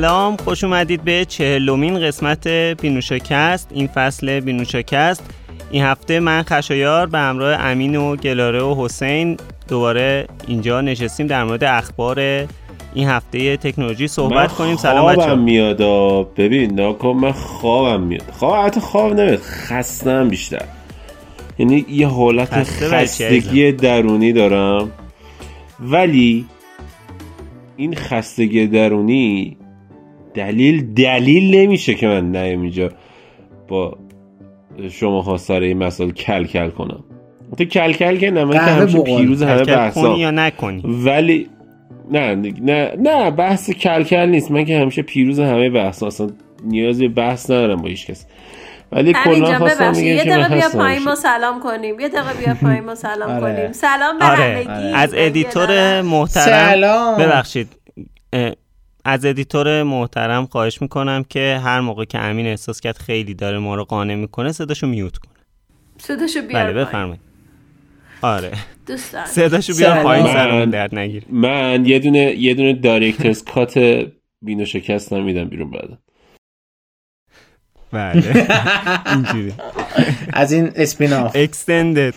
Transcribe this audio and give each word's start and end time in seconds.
سلام 0.00 0.36
خوش 0.36 0.64
اومدید 0.64 1.04
به 1.04 1.24
چهلمین 1.24 2.00
قسمت 2.00 2.48
بینوشکست 2.48 3.68
این 3.74 3.86
فصل 3.86 4.40
بینوشکست. 4.40 5.34
این 5.70 5.82
هفته 5.82 6.20
من 6.20 6.42
خشایار 6.42 7.06
به 7.06 7.18
همراه 7.18 7.60
امین 7.60 7.96
و 7.96 8.16
گلاره 8.16 8.62
و 8.62 8.84
حسین 8.84 9.36
دوباره 9.68 10.26
اینجا 10.46 10.80
نشستیم 10.80 11.26
در 11.26 11.44
مورد 11.44 11.64
اخبار 11.64 12.18
این 12.94 13.08
هفته 13.08 13.56
تکنولوژی 13.56 14.08
صحبت 14.08 14.52
کنیم. 14.52 14.76
سلام 14.76 15.12
بچه‌ها. 15.12 15.26
خوابم 15.26 15.42
میاد 15.42 15.80
ببین 16.34 16.74
ناکن 16.74 17.08
من 17.08 17.32
خوابم 17.32 18.02
میاد. 18.02 18.30
خواب 18.32 18.66
حتی 18.66 18.80
خواب 18.80 19.12
نمیاد 19.12 19.40
خستم 19.40 20.28
بیشتر. 20.28 20.64
یعنی 21.58 21.84
یه 21.88 22.08
حالت 22.08 22.62
خستگی 22.62 23.72
درونی 23.72 24.32
دارم. 24.32 24.90
ولی 25.80 26.46
این 27.76 27.94
خستگی 27.94 28.66
درونی 28.66 29.56
دلیل 30.34 30.94
دلیل 30.94 31.60
نمیشه 31.60 31.94
که 31.94 32.06
من 32.06 32.36
نیام 32.36 32.62
اینجا 32.62 32.88
با 33.68 33.98
شما 34.90 35.20
ها 35.22 35.36
سر 35.36 35.60
این 35.60 35.78
مسئله 35.78 36.12
کل 36.12 36.44
کل 36.44 36.70
کنم. 36.70 37.04
تو 37.58 37.64
کل 37.64 37.92
کل 37.92 38.16
که 38.16 38.30
نه 38.30 38.44
من 38.44 38.52
که 38.52 38.58
همیشه 38.58 39.00
پیروز 39.02 39.42
همه 39.42 39.64
بحثا. 39.64 40.16
یا 40.16 40.30
نکنی؟ 40.30 40.82
ولی 40.84 41.48
نه 42.10 42.34
نه 42.60 42.92
نه 42.98 43.30
بحث 43.30 43.70
کل 43.70 44.02
کل 44.02 44.26
نیست. 44.26 44.50
من 44.50 44.64
که 44.64 44.78
همیشه 44.78 45.02
پیروز 45.02 45.40
همه 45.40 45.70
بحث 45.70 46.02
اصلا 46.02 46.30
نیازی 46.64 47.08
بحث 47.08 47.50
ندارم 47.50 47.82
با 47.82 47.88
هیچ 47.88 48.06
کس. 48.06 48.26
ولی 48.92 49.12
کلا 49.24 49.58
خواستم 49.58 49.92
بگم 49.92 50.00
یه 50.04 50.24
دقیقه 50.24 50.54
بیا 50.54 50.68
پایین 50.74 51.02
ما 51.02 51.14
سلام 51.14 51.60
کنیم. 51.60 52.00
یه 52.00 52.08
دقیقه 52.08 52.44
بیا 52.44 52.54
پایین 52.62 52.84
ما 52.84 52.94
سلام 52.94 53.30
آره. 53.30 53.40
کنیم. 53.40 53.72
سلام 53.72 54.18
به 54.18 54.24
آره. 54.24 54.66
همگی. 54.68 54.92
از 54.94 55.14
editor 55.16 56.02
محترم. 56.02 56.44
سلام. 56.44 57.18
ببخشید. 57.18 57.68
از 59.04 59.24
editor 59.24 59.82
محترم 59.82 60.46
خواهش 60.46 60.82
می‌کنم 60.82 61.24
که 61.28 61.60
هر 61.64 61.80
موقع 61.80 62.04
که 62.04 62.18
امین 62.18 62.46
احساس 62.46 62.80
کرد 62.80 62.96
خیلی 62.98 63.34
داره 63.34 63.58
ما 63.58 63.74
رو 63.74 63.84
قانع 63.84 64.14
می‌کنه 64.14 64.52
صداشو 64.52 64.86
mute 64.86 65.18
کنه. 65.18 65.34
صداشو 65.98 66.42
بیار 66.42 66.64
بله 66.64 66.72
بفرمایید. 66.72 67.20
آره. 68.22 68.52
دوست 68.86 69.24
صداشو 69.24 69.76
بیار 69.76 70.02
پایین 70.02 70.26
سرمون 70.26 70.70
درد 70.70 70.94
نگیر 70.94 71.24
من 71.30 71.86
یه 71.86 71.98
دونه 71.98 72.18
یه 72.18 72.54
دونه 72.54 72.72
director's 72.72 73.44
cut 73.44 74.04
بینو 74.42 74.64
شکست 74.64 75.12
میدم 75.12 75.44
بیرون 75.44 75.70
بعد 75.70 75.98
بله. 77.92 78.46
اینجوری. 79.12 79.54
از 80.32 80.52
این 80.52 80.72
spin-off 80.76 81.36
extended 81.36 82.14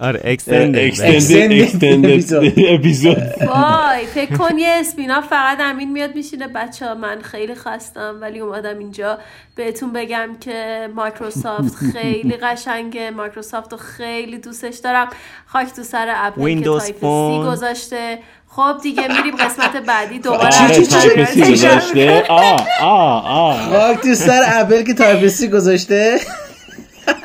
آره 0.00 0.20
extended 0.24 0.78
extended 0.78 2.34
اپیزود 2.68 3.16
وای 3.46 4.06
فکر 4.14 4.36
کن 4.36 4.58
یه 4.58 4.68
spin-off 4.68 5.26
فقط 5.26 5.58
امین 5.60 5.92
میاد 5.92 6.14
میشینه. 6.14 6.48
بچه 6.48 6.86
ها 6.86 6.94
من 6.94 7.20
خیلی 7.20 7.54
خستم 7.54 8.18
ولی 8.20 8.38
اومدم 8.38 8.78
اینجا 8.78 9.18
بهتون 9.54 9.92
بگم 9.92 10.28
که 10.40 10.88
مایکروسافت 10.94 11.74
خیلی 11.92 12.36
قشنگه. 12.36 13.10
مایکروسافت 13.10 13.72
رو 13.72 13.78
خیلی 13.78 14.38
دوستش 14.38 14.76
دارم. 14.76 15.08
خاک 15.46 15.72
تو 15.72 15.82
سر 15.82 16.14
اپل 16.16 16.54
که 16.58 16.64
Type-C 16.64 17.50
گذاشته. 17.50 18.18
خب 18.56 18.76
دیگه 18.82 19.08
میریم 19.16 19.36
قسمت 19.36 19.76
بعدی 19.76 20.18
دوباره 20.18 20.78
گذاشته؟ 21.50 22.24
آه 22.28 22.66
آه 22.80 23.26
آه. 23.74 23.96
تو 23.96 24.14
سر 24.14 24.42
اپل 24.46 24.82
که 24.82 24.94
Type-C 24.94 25.48
گذاشته؟ 25.48 26.20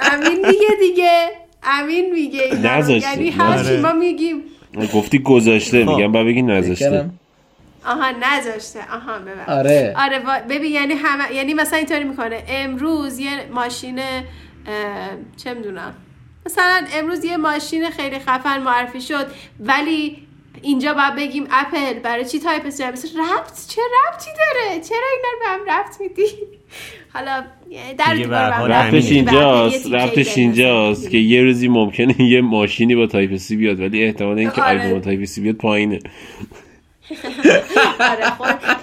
امین 0.01 0.45
میگه 0.45 0.67
دیگه. 0.79 1.29
امین 1.63 2.11
میگه. 2.11 2.49
یعنی 3.01 3.29
هر 3.29 3.79
ما 3.79 3.93
میگیم. 3.93 4.43
گفتی 4.93 5.19
گذاشته. 5.19 5.77
میگم 5.83 6.11
بعد 6.11 6.25
بگی 6.25 6.41
نذاشته. 6.41 7.09
آها 7.85 8.11
نذاشته. 8.11 8.79
آها 8.79 9.19
ببین 9.19 9.57
آره. 9.57 9.93
آره 9.97 10.19
ببین 10.49 10.71
یعنی 10.71 10.93
همه 10.93 11.35
یعنی 11.35 11.53
مثلا 11.53 11.77
اینطوری 11.77 12.03
می‌کنه. 12.03 12.43
امروز 12.47 13.19
یه 13.19 13.31
ماشین 13.53 13.99
چه 15.43 15.53
می‌دونم. 15.53 15.93
مثلا 16.45 16.81
امروز 16.93 17.25
یه 17.25 17.37
ماشین 17.37 17.89
خیلی 17.89 18.19
خفن 18.19 18.59
معرفی 18.59 19.01
شد 19.01 19.27
ولی 19.59 20.17
اینجا 20.61 20.93
باید 20.93 21.15
بگیم 21.15 21.47
اپل 21.51 21.99
برای 21.99 22.25
چی 22.25 22.39
تایپ 22.39 22.67
مثل 22.67 22.85
ربط؟ 22.85 23.67
چه 23.67 23.81
ربطی 23.81 24.29
داره؟ 24.37 24.79
چرا 24.79 25.07
اینا 25.15 25.29
رو 25.33 25.39
به 25.39 25.73
هم 25.73 25.79
ربط 25.79 26.01
میدی؟ 26.01 26.23
حالا 27.13 27.43
در 27.97 28.13
ربطش 28.67 29.11
اینجاست. 29.11 29.91
ربطش 29.91 30.37
اینجاست 30.37 31.09
که 31.09 31.17
یه 31.17 31.41
روزی 31.41 31.67
ممکنه 31.67 32.21
یه 32.21 32.41
ماشینی 32.41 32.95
با 32.95 33.07
Type-C 33.07 33.55
بیاد 33.55 33.79
ولی 33.79 34.03
احتمال 34.03 34.39
اینکه 34.39 34.61
آره. 34.61 34.83
آیفون 34.83 35.01
Type-C 35.01 35.41
بیاد 35.41 35.55
پایینه. 35.55 35.99
آره 37.99 38.25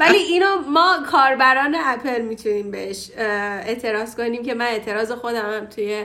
ولی 0.00 0.18
اینو 0.18 0.46
ما 0.72 0.96
کاربران 1.10 1.76
اپل 1.84 2.22
می‌تونیم 2.22 2.70
بهش 2.70 3.10
اعتراض 3.18 4.16
کنیم 4.16 4.42
که 4.42 4.54
من 4.54 4.66
اعتراض 4.66 5.12
خودم 5.12 5.50
هم 5.50 5.66
توی 5.66 6.04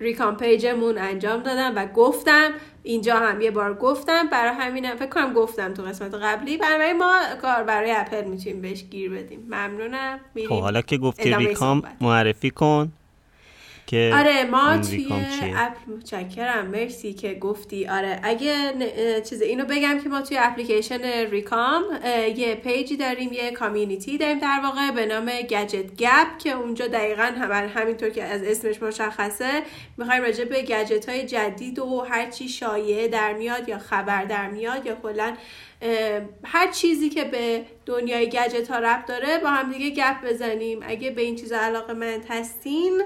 ریکام 0.00 0.36
پیجمون 0.36 0.98
انجام 0.98 1.42
دادم 1.42 1.72
و 1.76 1.86
گفتم 1.86 2.50
اینجا 2.86 3.16
هم 3.16 3.40
یه 3.40 3.50
بار 3.50 3.74
گفتم 3.74 4.26
برای 4.26 4.54
همینم 4.54 4.96
فکر 4.96 5.08
کنم 5.08 5.32
گفتم 5.32 5.74
تو 5.74 5.82
قسمت 5.82 6.14
قبلی. 6.14 6.56
برای 6.56 6.92
ما 6.92 7.12
کاربرای 7.42 7.94
اپل 7.96 8.24
می‌تونیم 8.24 8.60
بهش 8.60 8.84
گیر 8.90 9.10
بدیم. 9.10 9.40
ممنونم. 9.46 10.20
خب 10.48 10.60
حالا 10.60 10.82
که 10.82 10.98
گفتی 10.98 11.34
ریکام 11.34 11.82
معرفی 12.00 12.50
کن. 12.50 12.92
که 13.86 14.12
آره 14.14 14.44
ما 14.44 14.78
توی 14.78 15.08
app 15.56 15.76
متشکرم 15.86 16.66
مرسی 16.66 17.12
که 17.12 17.34
گفتی. 17.34 17.88
آره 17.88 18.20
اگه 18.22 18.72
چیز 19.28 19.42
اینو 19.42 19.64
بگم 19.64 20.00
که 20.02 20.08
ما 20.08 20.22
توی 20.22 20.38
اپلیکیشن 20.40 21.02
ریکام 21.30 21.82
یه 22.36 22.54
پیجی 22.54 22.96
داریم 22.96 23.32
یه 23.32 23.50
community 23.50 24.18
داریم 24.18 24.38
در 24.38 24.60
واقع 24.62 24.90
به 24.90 25.06
نام 25.06 25.26
گجت 25.26 25.96
گپ 25.96 26.38
که 26.38 26.50
اونجا 26.50 26.86
دقیقا 26.86 27.22
هم 27.22 27.70
همینطور 27.74 28.10
که 28.10 28.24
از 28.24 28.42
اسمش 28.42 28.82
مشخصه 28.82 29.62
می‌خوایم 29.96 30.22
راجع 30.22 30.44
به 30.44 30.62
گجت 30.62 31.08
های 31.08 31.26
جدید 31.26 31.78
و 31.78 32.00
هرچی 32.00 32.48
شایعه 32.48 33.08
در 33.08 33.32
میاد 33.32 33.68
یا 33.68 33.78
خبر 33.78 34.24
در 34.24 34.50
میاد 34.50 34.86
یا 34.86 34.94
کلا 34.94 35.36
هر 36.44 36.70
چیزی 36.72 37.08
که 37.08 37.24
به 37.24 37.64
دنیای 37.86 38.26
گجت 38.26 38.70
ها 38.70 38.78
ربط 38.78 39.06
داره 39.06 39.38
با 39.38 39.50
هم 39.50 39.72
دیگه 39.72 39.90
گپ 39.90 40.30
بزنیم. 40.30 40.80
اگه 40.82 41.10
به 41.10 41.22
این 41.22 41.36
چیز 41.36 41.52
علاقه 41.52 41.92
مند 41.92 42.24
هستین 42.28 43.02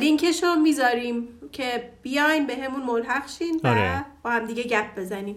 لینکش 0.00 0.42
رو 0.42 0.54
می‌ذاریم 0.54 1.28
که 1.52 1.90
بیاین 2.02 2.46
به 2.46 2.56
همون 2.56 2.82
ملحق 2.82 3.28
شین 3.38 3.60
و 3.64 3.68
آره. 3.68 4.04
با 4.24 4.30
هم 4.30 4.46
دیگه 4.46 4.62
گپ 4.62 4.98
بزنیم. 4.98 5.36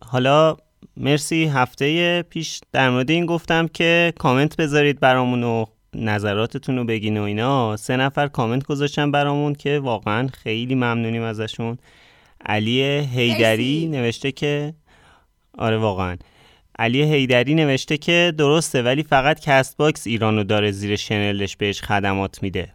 حالا 0.00 0.56
مرسی 0.96 1.44
هفته 1.44 2.22
پیش 2.22 2.60
در 2.72 2.90
مورد 2.90 3.10
این 3.10 3.26
گفتم 3.26 3.68
که 3.68 4.12
کامنت 4.18 4.56
بذارید 4.56 5.00
برامون 5.00 5.42
و 5.42 5.64
نظراتتون 5.94 6.76
رو 6.76 6.84
بگین 6.84 7.18
و 7.18 7.22
اینا. 7.22 7.76
سه 7.76 7.96
نفر 7.96 8.28
کامنت 8.28 8.64
گذاشتن 8.64 9.10
برامون 9.10 9.54
که 9.54 9.78
واقعا 9.78 10.28
خیلی 10.42 10.74
ممنونیم 10.74 11.22
ازشون. 11.22 11.78
علی 12.46 12.82
هیدری 13.14 13.86
نوشته 13.86 14.32
که 14.32 14.74
آره 15.58 15.76
واقعا. 15.76 16.16
علی 16.78 17.02
هیدری 17.02 17.54
نوشته 17.54 17.96
که 17.96 18.32
درسته 18.38 18.82
ولی 18.82 19.02
فقط 19.02 19.40
کست 19.40 19.76
باکس 19.76 20.06
ایرانو 20.06 20.44
داره 20.44 20.70
زیر 20.70 20.96
شنلش 20.96 21.56
بهش 21.56 21.82
خدمات 21.82 22.42
میده. 22.42 22.72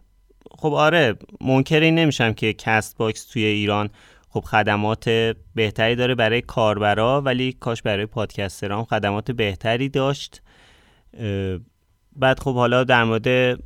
خب 0.60 0.72
آره 0.72 1.16
منکر 1.40 1.90
نمیشم 1.90 2.32
که 2.32 2.52
کست 2.52 2.96
باکس 2.96 3.24
توی 3.24 3.44
ایران 3.44 3.90
خب 4.28 4.40
خدمات 4.40 5.08
بهتری 5.54 5.96
داره 5.96 6.14
برای 6.14 6.40
کاربرا 6.40 7.20
ولی 7.20 7.52
کاش 7.52 7.82
برای 7.82 8.06
پادکستران 8.06 8.84
خدمات 8.84 9.30
بهتری 9.30 9.88
داشت. 9.88 10.42
بعد 12.16 12.40
خب 12.40 12.54
حالا 12.54 12.84
در 12.84 13.04
مورد 13.04 13.58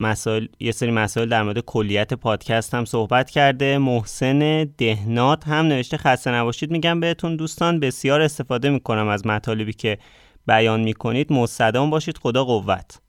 مسائل 0.00 0.46
یه 0.60 0.72
سری 0.72 0.90
مسائل 0.90 1.28
در 1.28 1.42
مورد 1.42 1.58
کلیت 1.58 2.14
پادکست 2.14 2.74
هم 2.74 2.84
صحبت 2.84 3.30
کرده. 3.30 3.78
محسن 3.78 4.64
دهنات 4.64 5.48
هم 5.48 5.66
نوشته 5.66 5.96
خسته 5.96 6.30
نباشید 6.30 6.70
میگم 6.70 7.00
بهتون 7.00 7.36
دوستان 7.36 7.80
بسیار 7.80 8.20
استفاده 8.20 8.70
می‌کنم 8.70 9.08
از 9.08 9.26
مطالبی 9.26 9.72
که 9.72 9.98
بیان 10.46 10.80
می‌کنید. 10.80 11.32
مستدام 11.32 11.90
باشید 11.90 12.18
خدا 12.18 12.44
قوت. 12.44 13.00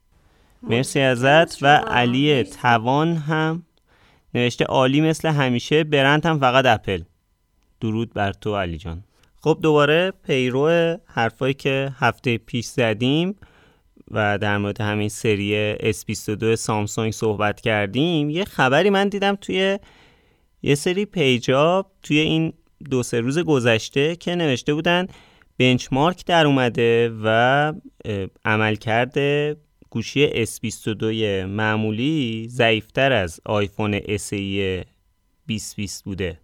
مرسی 0.62 1.00
ازت 1.00 1.62
و 1.62 1.66
علی 1.66 2.44
توان 2.44 3.16
هم. 3.16 3.62
نوشته 4.34 4.64
عالی 4.64 5.00
مثل 5.00 5.28
همیشه 5.28 5.84
برند 5.84 6.26
هم 6.26 6.38
فقط 6.38 6.66
اپل. 6.66 7.02
درود 7.80 8.12
بر 8.12 8.32
تو 8.32 8.56
علی 8.56 8.78
جان. 8.78 9.04
خب 9.42 9.58
دوباره 9.62 10.12
پیرو 10.26 10.96
حرفایی 11.06 11.54
که 11.54 11.92
هفته 11.98 12.38
پیش 12.38 12.66
زدیم 12.66 13.36
و 14.10 14.38
در 14.38 14.58
مورد 14.58 14.80
همین 14.80 15.08
سری 15.08 15.74
S22 15.92 16.54
سامسونگ 16.54 17.12
صحبت 17.12 17.60
کردیم 17.60 18.30
یه 18.30 18.44
خبری 18.44 18.90
من 18.90 19.08
دیدم 19.08 19.36
توی 19.36 19.78
یه 20.62 20.74
سری 20.74 21.04
پیجا 21.04 21.86
توی 22.02 22.18
این 22.18 22.52
دو 22.90 23.02
سه 23.02 23.20
روز 23.20 23.38
گذشته 23.38 24.16
که 24.16 24.34
نوشته 24.34 24.74
بودن 24.74 25.06
بنچمارک 25.58 26.24
در 26.26 26.46
اومده 26.46 27.12
و 27.24 27.72
عمل 28.44 28.74
کرده 28.74 29.56
گوشی 29.90 30.46
S22 30.46 31.04
معمولی 31.46 32.48
ضعیفتر 32.50 33.12
از 33.12 33.40
آیفون 33.44 33.98
SE 34.00 34.84
2020 35.50 36.04
بوده. 36.04 36.40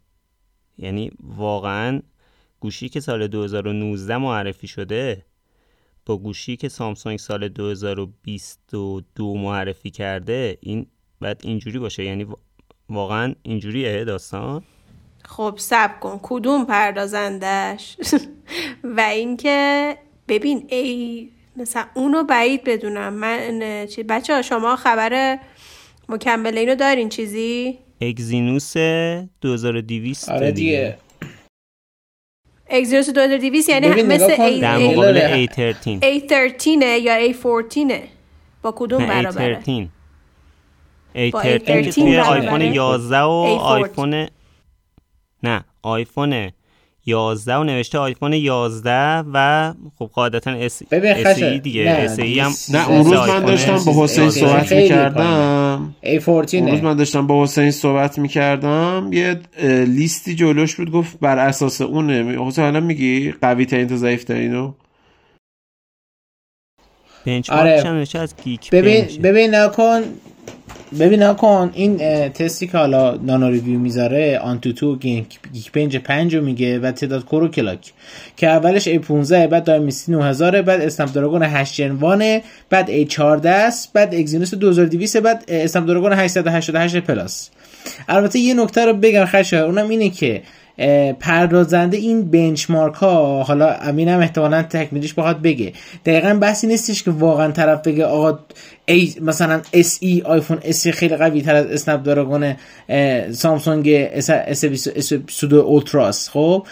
یعنی 0.79 1.11
واقعا 1.21 2.03
گوشی 2.61 2.89
که 2.89 3.01
سال 3.01 3.27
2019 3.27 4.17
معرفی 4.17 4.67
شده 4.67 5.25
با 6.07 6.17
گوشی 6.17 6.57
که 6.57 6.69
سامسونگ 6.69 7.19
سال 7.19 7.49
2022 7.49 9.35
معرفی 9.35 9.91
کرده 9.91 10.59
این 10.61 10.87
بعد 11.21 11.41
اینجوری 11.45 11.79
باشه. 11.79 12.05
یعنی 12.05 12.27
واقعا 12.89 13.35
اینجوریه 13.43 14.05
داستان؟ 14.05 14.63
خب 15.25 15.55
سب 15.59 16.01
کن. 16.01 16.21
کدوم 16.23 16.65
پردازندش؟ 16.65 17.97
و 18.97 19.01
اینکه 19.01 19.99
ببین 20.29 20.67
ای 20.69 21.31
مثلا 21.57 21.85
اونو 21.95 22.25
بعید 22.25 22.65
بدونم. 22.65 23.13
من 23.13 23.87
چی 23.87 24.03
بچه 24.03 24.35
ها 24.35 24.43
شما 24.43 24.77
خبر 24.77 25.39
مکمل 26.09 26.59
اینو 26.59 26.75
دارین 26.75 27.09
چیزی؟ 27.09 27.79
اگزینوس 28.01 28.77
2200 29.41 30.29
آره 30.29 30.53
دیگه. 30.53 30.99
اگزینوس 32.71 33.11
2200 33.11 33.69
یعنی 33.69 34.03
مثل 34.03 34.43
ای 34.43 34.61
در 34.61 34.79
مقابل 34.79 35.47
A13 35.47 36.01
A13 36.01 36.67
یا 36.83 37.33
A14 37.33 37.93
با 38.63 38.75
کدوم 38.77 39.07
برابره؟ 39.07 39.61
A13 39.61 39.89
A13 41.17 41.95
توی 41.95 42.19
آیفون 42.19 42.61
11 42.61 43.19
و 43.19 43.29
آیفون 43.61 44.29
نه 45.43 45.65
آیفون 45.83 46.51
11 47.07 47.55
و 47.55 47.65
نوشته 47.65 47.99
آیفون 47.99 48.33
11 48.33 49.25
و 49.33 49.73
خب 49.99 50.11
قاعدتا 50.15 50.51
SE 50.51 51.59
دیگه. 51.59 51.91
SE 51.91 52.41
هم 52.41 52.53
نه. 52.73 52.89
اون 52.89 53.05
روز 53.05 53.29
من 53.29 53.45
داشتم 53.45 53.79
با 53.87 54.05
حسین 54.05 54.31
صحبت 54.31 54.73
می‌کردم. 54.73 55.95
A14 56.05 56.55
اون 56.55 56.71
روز 56.71 56.83
من 56.83 56.97
داشتم 56.97 57.27
با 57.27 57.43
حسین 57.43 57.71
صحبت 57.71 58.19
می‌کردم. 58.19 59.11
یه 59.13 59.41
لیستی 59.85 60.35
جلوش 60.35 60.75
بود 60.75 60.91
گفت 60.91 61.21
بر 61.21 61.39
اساس 61.39 61.81
اونه. 61.81 62.37
حسین 62.47 62.65
الان 62.65 62.83
میگی 62.83 63.33
قوی 63.43 63.67
ترین 63.67 63.89
تو 63.89 63.97
ضعیف 63.97 64.25
ترینو 64.25 64.73
benchmark 67.27 67.76
ش 67.76 67.87
آره. 67.87 68.23
از 68.23 68.35
Geek 68.45 68.71
ببین 68.71 69.07
ببین 69.23 69.55
نکن. 69.55 70.03
ببین 70.99 71.33
کن 71.33 71.71
این 71.75 71.99
تستی 72.29 72.67
که 72.67 72.79
حالا 72.79 73.15
NanoReview 73.15 73.79
می‌ذاره 73.79 74.39
AnTuTu 74.39 74.73
و 74.73 74.97
Geekbench 74.97 75.97
5 75.97 76.35
رو 76.35 76.45
میگه 76.45 76.79
و 76.79 76.93
تعداد 76.93 77.25
core 77.25 77.49
و 77.49 77.55
clock. 77.55 77.93
که 78.37 78.49
اولش 78.49 78.89
A15 78.89 79.47
بعد 79.47 79.65
Dimensity 79.65 80.13
9000 80.13 80.63
بعد 80.63 80.81
Snapdragon 80.81 81.43
8 81.43 81.75
Gen 81.75 81.97
بعد 82.71 82.91
A14 82.91 83.51
است 83.51 83.93
بعد 83.93 84.15
Exynos 84.15 84.55
2200 84.55 85.17
بعد 85.17 85.45
Snapdragon 85.49 86.13
888 86.13 86.97
Plus. 86.97 87.51
البته 88.09 88.39
یه 88.39 88.55
نکته 88.55 88.85
رو 88.85 88.93
بگم 88.93 89.25
خشی 89.25 89.57
اونم 89.57 89.89
اینه 89.89 90.11
که 90.11 90.43
پردازنده 91.21 91.97
این 91.97 92.31
benchmark 92.31 92.95
ها 92.95 93.43
حالا 93.43 93.73
امین 93.73 94.09
هم 94.09 94.21
احتمالا 94.21 94.63
تکمیلیش 94.63 95.15
بخواد 95.15 95.43
بگه. 95.43 95.73
دقیقا 96.07 96.35
بحثی 96.35 96.67
نیستش 96.67 97.03
که 97.03 97.11
واقعا 97.11 97.53
طرف 97.53 97.83
بگه 97.83 98.05
آقا 98.05 98.39
ای 98.89 99.15
مثلا 99.21 99.61
SE 99.73 100.23
آیفون 100.25 100.59
SE 100.65 100.87
خیلی 100.89 101.17
قوی 101.17 101.43
تر 101.43 101.55
از 101.55 101.67
Snapdragon 101.67 102.55
سامسونگ 103.33 103.89
S22 103.89 104.65
Ultra 104.65 105.57
س 105.57 106.29
خب 106.29 106.67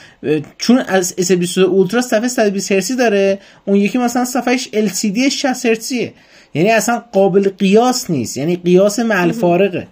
چون 0.59 0.79
از 0.79 1.15
S22 1.19 1.33
Ultra 1.33 1.71
س 1.71 2.07
صفحه 2.09 2.29
120 2.29 2.73
هرتزی 2.73 2.97
داره 2.97 3.39
اون 3.65 3.77
یکی 3.77 3.99
مثلا 3.99 4.25
صفحهش 4.25 4.69
LCD 4.73 5.31
60 5.31 5.67
هرتزیه. 5.67 6.13
یعنی 6.55 6.71
اصلا 6.71 7.03
قابل 7.13 7.49
قیاس 7.59 8.11
نیست 8.11 8.37
یعنی 8.37 8.57
قیاس 8.57 8.99
مع 8.99 9.23
الفارقه 9.23 9.87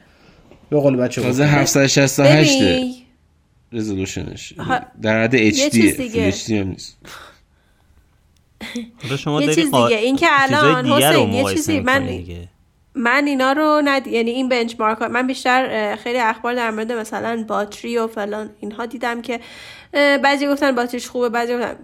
به 0.70 0.80
قول 0.80 0.96
بچه‌ها. 0.96 1.26
تازه 1.26 1.44
768 1.44 3.01
resolution 3.72 4.39
ش 4.39 4.52
در 5.02 5.24
حد 5.24 5.34
اچ 5.34 5.60
دی 5.70 6.58
هم 6.58 6.68
نیست. 6.68 6.98
شما 9.18 9.42
یه 9.42 9.54
چیز 9.54 9.70
دیگه. 9.70 9.96
این 9.96 10.16
که 10.16 10.26
الان 10.30 10.86
حسین 10.86 11.32
یه 11.32 11.44
چیزی 11.44 11.80
من 11.80 12.24
من 12.94 13.26
اینا 13.26 13.52
رو 13.52 13.82
ند... 13.84 14.06
یعنی 14.06 14.30
این 14.30 14.48
بنچمارک 14.48 15.02
من 15.02 15.26
بیشتر 15.26 15.96
خیلی 15.96 16.18
اخبار 16.18 16.54
در 16.54 16.70
مورد 16.70 16.92
مثلا 16.92 17.44
باتری 17.48 17.98
و 17.98 18.06
فلان 18.06 18.50
اینها 18.60 18.86
دیدم 18.86 19.22
که 19.22 19.40
بعضی 19.92 20.46
گفتن 20.46 20.74
باتریش 20.74 21.08
خوبه 21.08 21.28
بعضی 21.28 21.54
گفتن 21.54 21.76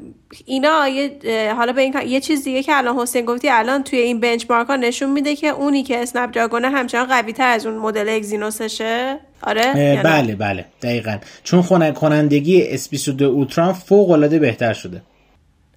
اینا 0.47 0.89
یه... 0.89 1.55
حالا 1.57 1.73
به 1.73 1.81
این 1.81 1.95
یه 2.07 2.21
چیز 2.21 2.45
دیگه 2.45 2.63
که 2.63 2.77
الان 2.77 2.99
حسین 2.99 3.25
گفتی 3.25 3.49
الان 3.49 3.83
توی 3.83 3.99
این 3.99 4.21
بنچمارک 4.21 4.67
ها 4.67 4.77
نشون 4.77 5.11
میده 5.11 5.37
که 5.37 5.49
اونی 5.49 5.83
که 5.83 6.03
اسنپ 6.03 6.31
دراگون 6.31 6.65
همچنان 6.65 7.07
قوی 7.07 7.33
تر 7.33 7.49
از 7.49 7.67
اون 7.67 7.77
مدل 7.77 8.09
اگزینوسشه 8.09 9.19
آره؟ 9.43 10.01
بله 10.05 10.35
بله. 10.35 10.65
دقیقا. 10.83 11.19
چون 11.45 11.63
خنک 11.63 11.95
کنندگی 11.95 12.79
S22 12.79 13.23
Ultra 13.23 13.73
فوق 13.73 14.11
العاده 14.11 14.39
بهتر 14.39 14.73
شده. 14.73 15.03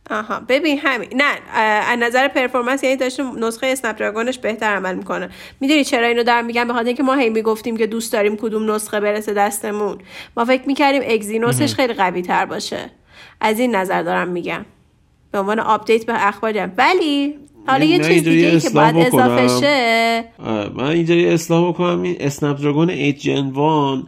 آها. 0.10 0.42
ببین 0.48 0.80
همین. 0.84 1.10
نه 1.16 1.58
از 1.92 2.00
نظر 2.00 2.28
performance 2.28 2.84
یعنی 2.84 2.96
داشته 2.96 3.24
نسخه 3.40 3.68
Snapdragon 3.68 3.98
ش 3.98 4.40
بهتر 4.40 4.76
عمل 4.76 4.96
می‌کنه. 4.96 5.30
می‌دونی 5.60 5.84
چرا 5.84 6.08
اینو 6.08 6.24
دارم 6.24 6.46
میگم؟ 6.46 6.68
به 6.68 6.74
خاطر 6.74 6.88
اینکه 6.88 7.04
ما 7.04 7.16
هی 7.16 7.30
می‌گفتیم 7.30 7.78
که 7.78 7.88
دوست 7.88 8.14
داریم 8.14 8.38
کدوم 8.38 8.72
نسخه 8.72 9.00
برسه 9.00 9.34
دستمون. 9.34 9.98
ما 10.38 10.46
فکر 10.46 10.64
می‌کردیم 10.68 11.02
Exynos 11.06 11.57
ش 11.57 11.74
خیلی 11.74 11.94
قوی 11.94 12.22
تر 12.22 12.46
باشه. 12.46 12.92
از 13.42 13.60
این 13.60 13.76
نظر 13.76 14.04
دارم 14.04 14.28
میگم. 14.28 14.66
به 15.32 15.40
عنوان 15.40 15.60
آپدیت 15.60 16.06
به 16.06 16.28
اخبار 16.28 16.52
جمع 16.52 16.72
ولی 16.78 17.36
حالا 17.68 17.86
یه 17.86 18.00
چیز 18.00 18.24
دیگه 18.24 18.60
که 18.60 18.70
باید 18.70 18.98
اضافه 18.98 19.48
شه. 19.60 20.24
من 20.76 20.88
اینجوری 20.88 21.28
اصلاح 21.28 21.70
بکنم. 21.70 22.02
این 22.02 22.18
اسنپ 22.20 22.62
دراگون 22.62 22.90
8 22.90 23.18
جن 23.18 23.48
1 23.48 24.06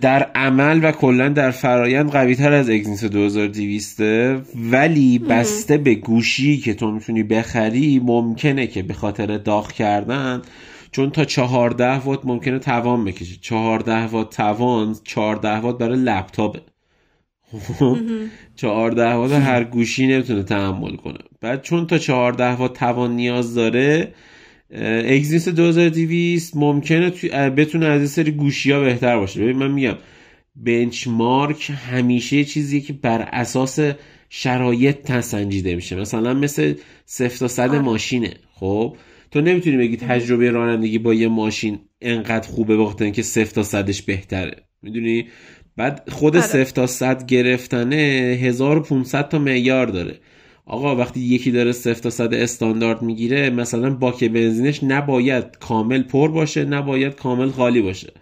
در 0.00 0.22
عمل 0.34 0.80
و 0.82 0.92
کلا 0.92 1.28
در 1.28 1.50
فرایند 1.50 2.10
قوی 2.10 2.34
تر 2.34 2.52
از 2.52 2.70
اگزینس 2.70 3.04
2200 3.04 4.00
ولی 4.56 5.18
بسته 5.18 5.78
به 5.78 5.94
گوشی 5.94 6.56
که 6.56 6.74
تو 6.74 6.90
می‌تونی 6.90 7.22
بخری 7.22 8.00
ممکنه 8.04 8.66
که 8.66 8.82
به 8.82 8.94
خاطر 8.94 9.38
داغ 9.38 9.72
کردن 9.72 10.42
چون 10.90 11.10
تا 11.10 11.24
14 11.24 11.94
وات 11.94 12.20
ممکنه 12.24 12.58
توان 12.58 13.04
بکشه 13.04 13.36
14 13.40 14.06
وات 14.06 14.36
توان 14.36 14.96
14 15.04 15.56
وات 15.56 15.78
برای 15.78 15.98
لپتاپه. 15.98 16.60
14 18.56 19.12
وات 19.12 19.32
هر 19.32 19.64
گوشی 19.64 20.06
نمی‌تونه 20.06 20.42
تحمل 20.42 20.96
کنه. 20.96 21.18
بعد 21.40 21.62
چون 21.62 21.86
تا 21.86 21.98
14 21.98 22.50
وات 22.52 22.74
توان 22.78 23.16
نیاز 23.16 23.54
داره 23.54 24.14
اگزینس 25.06 25.48
2200 25.48 26.56
ممکنه 26.56 27.10
بتونه 27.50 27.86
از 27.86 28.00
این 28.00 28.08
سری 28.08 28.30
گوشی 28.30 28.72
ها 28.72 28.80
بهتر 28.80 29.18
باشه. 29.18 29.40
ببین 29.40 29.56
من 29.56 29.70
میگم 29.70 29.96
بنچمارک 30.56 31.72
همیشه 31.90 32.44
چیزی 32.44 32.80
که 32.80 32.92
بر 32.92 33.28
اساس 33.32 33.78
شرایط 34.28 34.96
تسنجیده 35.02 35.74
میشه. 35.74 35.96
مثلا 35.96 36.34
مثل 36.34 36.74
صفر 37.06 37.38
تا 37.38 37.48
صد 37.48 37.68
آره. 37.68 37.78
ماشینه 37.78 38.34
خب؟ 38.54 38.96
تو 39.30 39.40
نمی‌تونی 39.40 39.76
بگی 39.76 39.96
تجربه 39.96 40.50
رانندگی 40.50 40.98
با 40.98 41.14
یه 41.14 41.28
ماشین 41.28 41.78
انقدر 42.00 42.48
خوبه 42.48 42.76
بخاطر 42.76 43.04
اینکه 43.04 43.22
صفر 43.22 43.54
تا 43.54 43.62
صدش 43.62 44.02
بهتره. 44.02 44.56
می‌دونی؟ 44.82 45.26
بعد 45.76 46.08
خود 46.10 46.36
آره. 46.36 46.46
صفر 46.46 46.70
تا 46.70 46.86
صد 46.86 47.26
گرفتنه 47.26 47.96
1500 48.42 49.28
تا 49.28 49.38
معیار 49.38 49.86
داره. 49.86 50.18
آقا 50.66 50.96
وقتی 50.96 51.20
یکی 51.20 51.50
داره 51.50 51.72
صفر 51.72 52.00
تا 52.00 52.10
صد 52.10 52.34
استاندارد 52.34 53.02
می‌گیره 53.02 53.50
مثلا 53.50 53.90
باک 53.90 54.24
بنزینش 54.24 54.84
نباید 54.84 55.44
کامل 55.60 56.02
پر 56.02 56.30
باشه 56.30 56.64
نباید 56.64 57.14
کامل 57.14 57.50
خالی 57.50 57.82
باشه. 57.82 58.12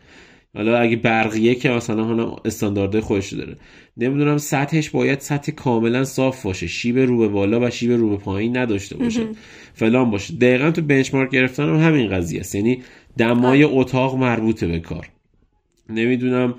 حالا 0.54 0.78
اگه 0.78 0.96
برقیه 0.96 1.54
که 1.54 1.70
مثلا 1.70 2.04
حالا 2.04 2.36
استاندارد 2.44 3.00
خودش 3.00 3.32
داره. 3.32 3.56
نمی‌دونم 3.96 4.38
سطحش 4.38 4.90
باید 4.90 5.20
سطح 5.20 5.52
کاملا 5.52 6.04
صاف 6.04 6.42
باشه 6.42 6.66
شیب 6.66 6.98
رو 6.98 7.18
به 7.18 7.28
بالا 7.28 7.60
و 7.60 7.70
شیب 7.70 7.92
رو 7.92 8.10
به 8.10 8.16
پایین 8.16 8.56
نداشته 8.56 8.96
باشه. 8.96 9.26
فلان 9.74 10.10
باشه. 10.10 10.34
دقیقا 10.34 10.70
تو 10.70 10.82
بنچمارک 10.82 11.30
گرفتن 11.30 11.62
هم 11.62 11.76
همین 11.76 12.08
قضیه 12.08 12.40
است. 12.40 12.54
یعنی 12.54 12.82
دمای 13.18 13.64
اتاق 13.64 14.16
مربوطه 14.16 14.66
به 14.66 14.80
کار. 14.80 15.08
نمی‌دونم 15.88 16.54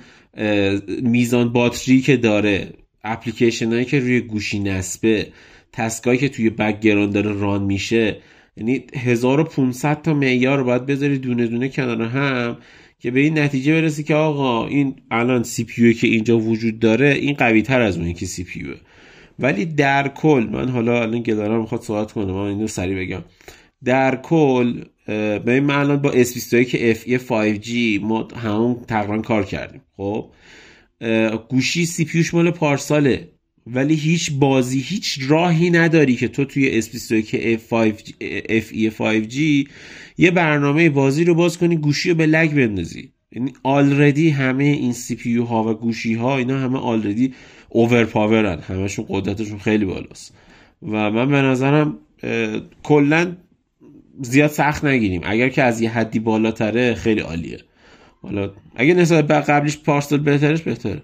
میزان 1.02 1.52
باتری 1.54 2.02
که 2.02 2.18
داره 2.18 2.68
اپلیکیشن 3.04 3.74
هایی 3.74 3.86
که 3.86 4.00
روی 4.00 4.22
گوشی 4.22 4.60
نصبه 4.60 5.28
task 5.74 6.04
ایی 6.04 6.20
که 6.20 6.30
توی 6.30 6.50
background 6.50 7.14
داره 7.14 7.34
run 7.34 7.64
میشه 7.64 8.18
یعنی 8.58 8.84
1500 8.94 10.02
تا 10.02 10.14
معیار 10.14 10.58
رو 10.58 10.64
باید 10.64 10.86
بذاری 10.86 11.18
دونه 11.18 11.48
دونه 11.48 11.70
کنار 11.70 12.02
هم 12.02 12.58
که 13.00 13.12
به 13.12 13.20
این 13.20 13.40
نتیجه 13.40 13.82
برسی 13.82 14.04
که 14.04 14.16
آقا 14.16 14.68
این 14.68 14.96
الان 15.12 15.44
CPU 15.44 15.94
که 15.94 16.08
اینجا 16.08 16.40
وجود 16.40 16.80
داره 16.80 17.10
این 17.10 17.34
قوی 17.34 17.62
تر 17.62 17.82
از 17.82 17.98
اون 17.98 18.14
که 18.14 18.26
CPU 18.26 18.66
ولی 19.40 19.66
در 19.66 20.08
کل 20.08 20.48
من 20.52 20.70
حالا 20.70 21.02
الان 21.02 21.22
گدارم 21.22 21.62
می‌خواد 21.62 21.82
صحبت 21.82 22.12
کنم 22.12 22.32
من 22.32 22.48
اینو 22.48 22.68
سریع 22.68 23.00
بگم. 23.00 23.24
در 23.84 24.16
کل 24.16 24.84
به 25.06 25.44
این 25.46 25.70
الان 25.70 25.98
با 25.98 26.12
S21 26.12 26.66
که 26.66 26.94
FE 26.94 27.20
5G 27.30 27.70
ما 28.02 28.28
همون 28.36 28.86
تقریبا 28.88 29.22
کار 29.22 29.46
کردیم 29.46 29.82
خب؟ 29.98 30.32
گوشی 31.50 31.86
CPU 31.86 32.06
ش 32.06 32.34
مال 32.34 32.52
پارساله. 32.52 33.30
ولی 33.68 33.96
هیچ 33.96 34.32
بازی 34.32 34.80
هیچ 34.80 35.20
راهی 35.28 35.70
نداری 35.70 36.16
که 36.16 36.28
تو 36.28 36.46
توی 36.46 36.82
S21 36.82 37.58
FE 38.62 38.92
5G 38.98 39.38
یه 40.18 40.32
برنامه 40.32 40.90
بازی 40.90 41.24
رو 41.24 41.36
باز 41.36 41.58
کنی 41.58 41.78
گوشی 41.78 42.10
رو 42.10 42.16
به 42.16 42.26
lag 42.26 42.56
بندازی. 42.56 43.12
یعنی 43.32 43.54
already 43.64 44.30
همه 44.30 44.64
این 44.64 44.94
CPU 44.94 45.38
ها 45.38 45.64
و 45.64 45.74
گوشی 45.74 46.14
ها 46.14 46.38
اینا 46.38 46.60
همه 46.60 46.80
already 46.80 47.34
overpowered 47.70 48.06
ن 48.06 48.60
همشون 48.60 49.06
قدرتشون 49.10 49.60
خیلی 49.60 49.86
بالاست. 49.86 50.34
و 50.82 51.12
من 51.12 51.30
به 51.30 51.42
نظرم 51.42 51.98
کلا 52.84 53.36
زیاد 54.22 54.50
سخت 54.50 54.86
نگیریم. 54.86 55.22
اگر 55.24 55.50
که 55.50 55.64
از 55.64 55.82
یه 55.82 55.90
حدی 55.90 56.20
بالاتره 56.20 56.94
خیلی 56.94 57.22
عالیه. 57.22 57.60
حالا 58.24 58.50
اگه 58.76 58.94
نسبت 58.94 59.28
به 59.28 59.34
قبلیش 59.34 59.80
پارسال 59.80 60.18
بهترش 60.18 60.62
بهتره. 60.62 61.02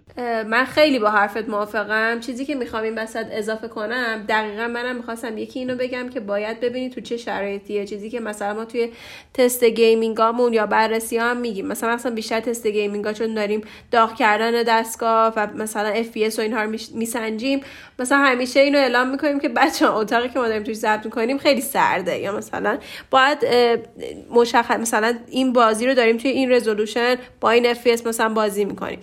من 0.48 0.66
خیلی 0.66 1.00
با 1.00 1.10
حرفت 1.10 1.50
موافقم. 1.50 2.20
چیزی 2.20 2.46
که 2.46 2.56
می‌خوام 2.56 2.84
این 2.84 2.98
وسط 2.98 3.26
اضافه 3.32 3.68
کنم 3.68 4.26
دقیقا 4.30 4.68
منم 4.68 4.96
می‌خواستم 4.96 5.38
یکی 5.38 5.60
اینو 5.60 5.76
بگم 5.76 6.10
که 6.10 6.20
باید 6.20 6.60
ببینید 6.60 6.94
تو 6.94 7.02
چه 7.02 7.18
شرایطیه. 7.18 7.86
چیزی 7.86 8.10
که 8.10 8.20
مثلا 8.20 8.54
ما 8.54 8.66
توی 8.66 8.90
تست 9.34 9.64
gaming 9.64 10.24
امون 10.24 10.54
یا 10.54 10.66
بررسی 10.66 11.18
هم 11.18 11.38
میگیم. 11.38 11.68
مثلا 11.68 11.96
مثلا 11.96 12.12
بیشتر 12.16 12.40
تست 12.40 12.68
gaming 12.68 13.07
ا 13.07 13.14
چون 13.14 13.34
داریم 13.34 13.62
داغ 13.92 14.16
کردن 14.16 14.64
دستگاه 14.64 15.34
و 15.36 15.48
مثلا 15.56 16.04
FPS 16.04 16.38
و 16.38 16.42
اینها 16.42 16.64
رو 16.64 16.70
میسنجیم. 16.94 17.62
مثلا 18.00 18.18
همیشه 18.18 18.60
اینو 18.60 18.78
اعلام 18.78 19.10
می‌کنیم 19.10 19.40
که 19.40 19.50
بچه 19.50 19.92
اتاقی 19.92 20.30
که 20.30 20.40
ما 20.40 20.48
داریم 20.48 20.64
توش 20.64 20.76
ضبط 20.76 21.06
می‌کنیم 21.06 21.38
خیلی 21.38 21.62
سرده. 21.62 22.20
یا 22.20 22.38
مثلا 22.38 22.78
باید 23.12 23.38
مشخص 24.32 24.80
مثلا 24.80 25.14
این 25.28 25.54
بازی 25.54 25.88
رو 25.88 25.94
داریم 25.94 26.18
توی 26.18 26.32
این 26.32 26.52
resolution 26.52 27.07
با 27.40 27.50
این 27.52 27.74
FPS 27.74 28.06
مثلا 28.06 28.30
بازی 28.30 28.66
می‌کنیم 28.66 29.00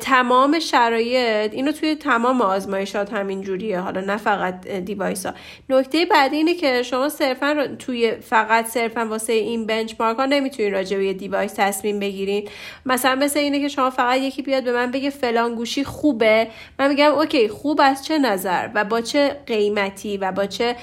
تمام 0.00 0.58
شرایط 0.58 1.54
اینو 1.54 1.72
توی 1.72 1.94
تمام 1.94 2.42
آزمایشات 2.42 3.12
همین 3.12 3.42
جوریه. 3.42 3.80
حالا 3.80 4.00
نه 4.00 4.16
فقط 4.16 4.66
device 4.66 5.26
ها 5.26 5.32
نکته 5.68 6.04
بعدی 6.04 6.36
اینه 6.36 6.54
که 6.54 6.82
شما 6.82 7.08
صرفا 7.08 7.76
توی 7.78 8.12
فقط 8.20 8.66
صرفا 8.66 9.06
واسه 9.06 9.32
این 9.32 9.66
benchmark 9.66 10.16
ها 10.16 10.26
نمی‌تونین 10.26 10.72
راجع 10.72 10.98
به 10.98 11.12
device 11.12 11.52
تصمیم 11.56 12.00
بگیرین. 12.00 12.48
مثلا 12.86 13.14
مثل 13.14 13.38
اینه 13.38 13.60
که 13.60 13.68
شما 13.68 13.90
فقط 13.90 14.18
یکی 14.18 14.42
بیاد 14.42 14.64
به 14.64 14.72
من 14.72 14.90
بگه 14.90 15.10
فلان 15.10 15.54
گوشی 15.54 15.84
خوبه. 15.84 16.48
من 16.78 16.88
میگم 16.88 17.12
okay 17.12 17.48
خوب 17.48 17.80
از 17.84 18.04
چه 18.04 18.18
نظر 18.18 18.68
و 18.74 18.84
با 18.84 19.00
چه 19.00 19.36
قیمتی 19.46 20.16
و 20.16 20.32
با 20.32 20.46
چه 20.46 20.76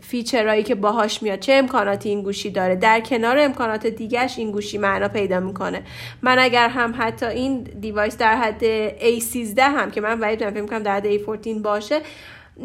feature 0.00 0.43
هایی 0.43 0.62
که 0.62 0.74
باهاش 0.74 1.22
میاد. 1.22 1.38
چه 1.38 1.52
امکاناتی 1.52 2.08
این 2.08 2.22
گوشی 2.22 2.50
داره؟ 2.50 2.76
در 2.76 3.00
کنار 3.00 3.38
امکانات 3.38 3.86
دیگهش 3.86 4.38
این 4.38 4.50
گوشی 4.50 4.78
معنا 4.78 5.08
پیدا 5.08 5.40
می‌کنه. 5.40 5.82
من 6.22 6.38
اگر 6.38 6.68
هم 6.68 6.94
حتی 6.98 7.26
این 7.26 7.69
device 7.80 8.16
در 8.16 8.36
حد 8.36 8.62
A13 8.98 9.58
هم 9.58 9.90
که 9.90 10.00
من 10.00 10.20
باید 10.20 10.50
فکر 10.50 10.66
کنم 10.66 10.82
در 10.82 10.94
حد 10.94 11.18
A14 11.18 11.48
باشه. 11.62 12.00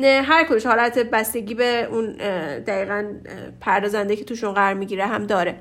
هر 0.03 0.43
کدوم 0.43 0.71
حالت 0.71 0.99
بستگی 0.99 1.53
به 1.53 1.87
اون 1.91 2.11
دقیقا 2.57 3.13
پردازنده 3.61 4.15
که 4.15 4.25
توشون 4.25 4.53
قرار 4.53 4.73
می‌گیره 4.73 5.05
هم 5.05 5.27
داره. 5.27 5.55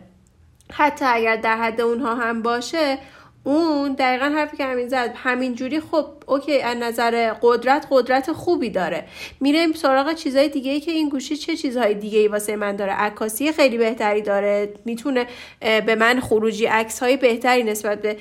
حتی 0.73 1.05
اگر 1.05 1.37
در 1.37 1.57
حد 1.57 1.81
اونها 1.81 2.15
هم 2.15 2.43
باشه 2.43 2.99
اون 3.45 3.93
دقیقا 3.93 4.25
حرفی 4.25 4.57
که 4.57 4.65
همین 4.65 4.89
زد 4.89 5.15
همینجوری 5.15 5.81
خب 5.81 6.07
okay 6.27 6.61
از 6.61 6.77
نظر 6.77 7.35
قدرت 7.43 7.87
قدرت 7.91 8.33
خوبی 8.33 8.71
داره. 8.71 9.05
میریم 9.41 9.73
سراغ 9.73 10.15
چیزهای 10.15 10.49
دیگه 10.49 10.71
ای 10.71 10.81
که 10.81 10.91
این 10.91 11.09
گوشی 11.09 11.37
چه 11.37 11.57
چیزهای 11.57 11.95
دیگه 11.95 12.19
ای 12.19 12.29
واسه 12.29 12.57
من 12.57 12.77
داره؟ 12.77 12.93
عکاسی 12.93 13.53
خیلی 13.53 13.79
بهتری 13.79 14.23
داره 14.23 14.75
می‌تونه 14.85 15.27
به 15.61 15.95
من 15.95 16.21
خروجی 16.21 16.67
عکس 16.67 17.03
های 17.03 17.17
بهتری 17.17 17.63
نسبت 17.63 18.03
به 18.03 18.17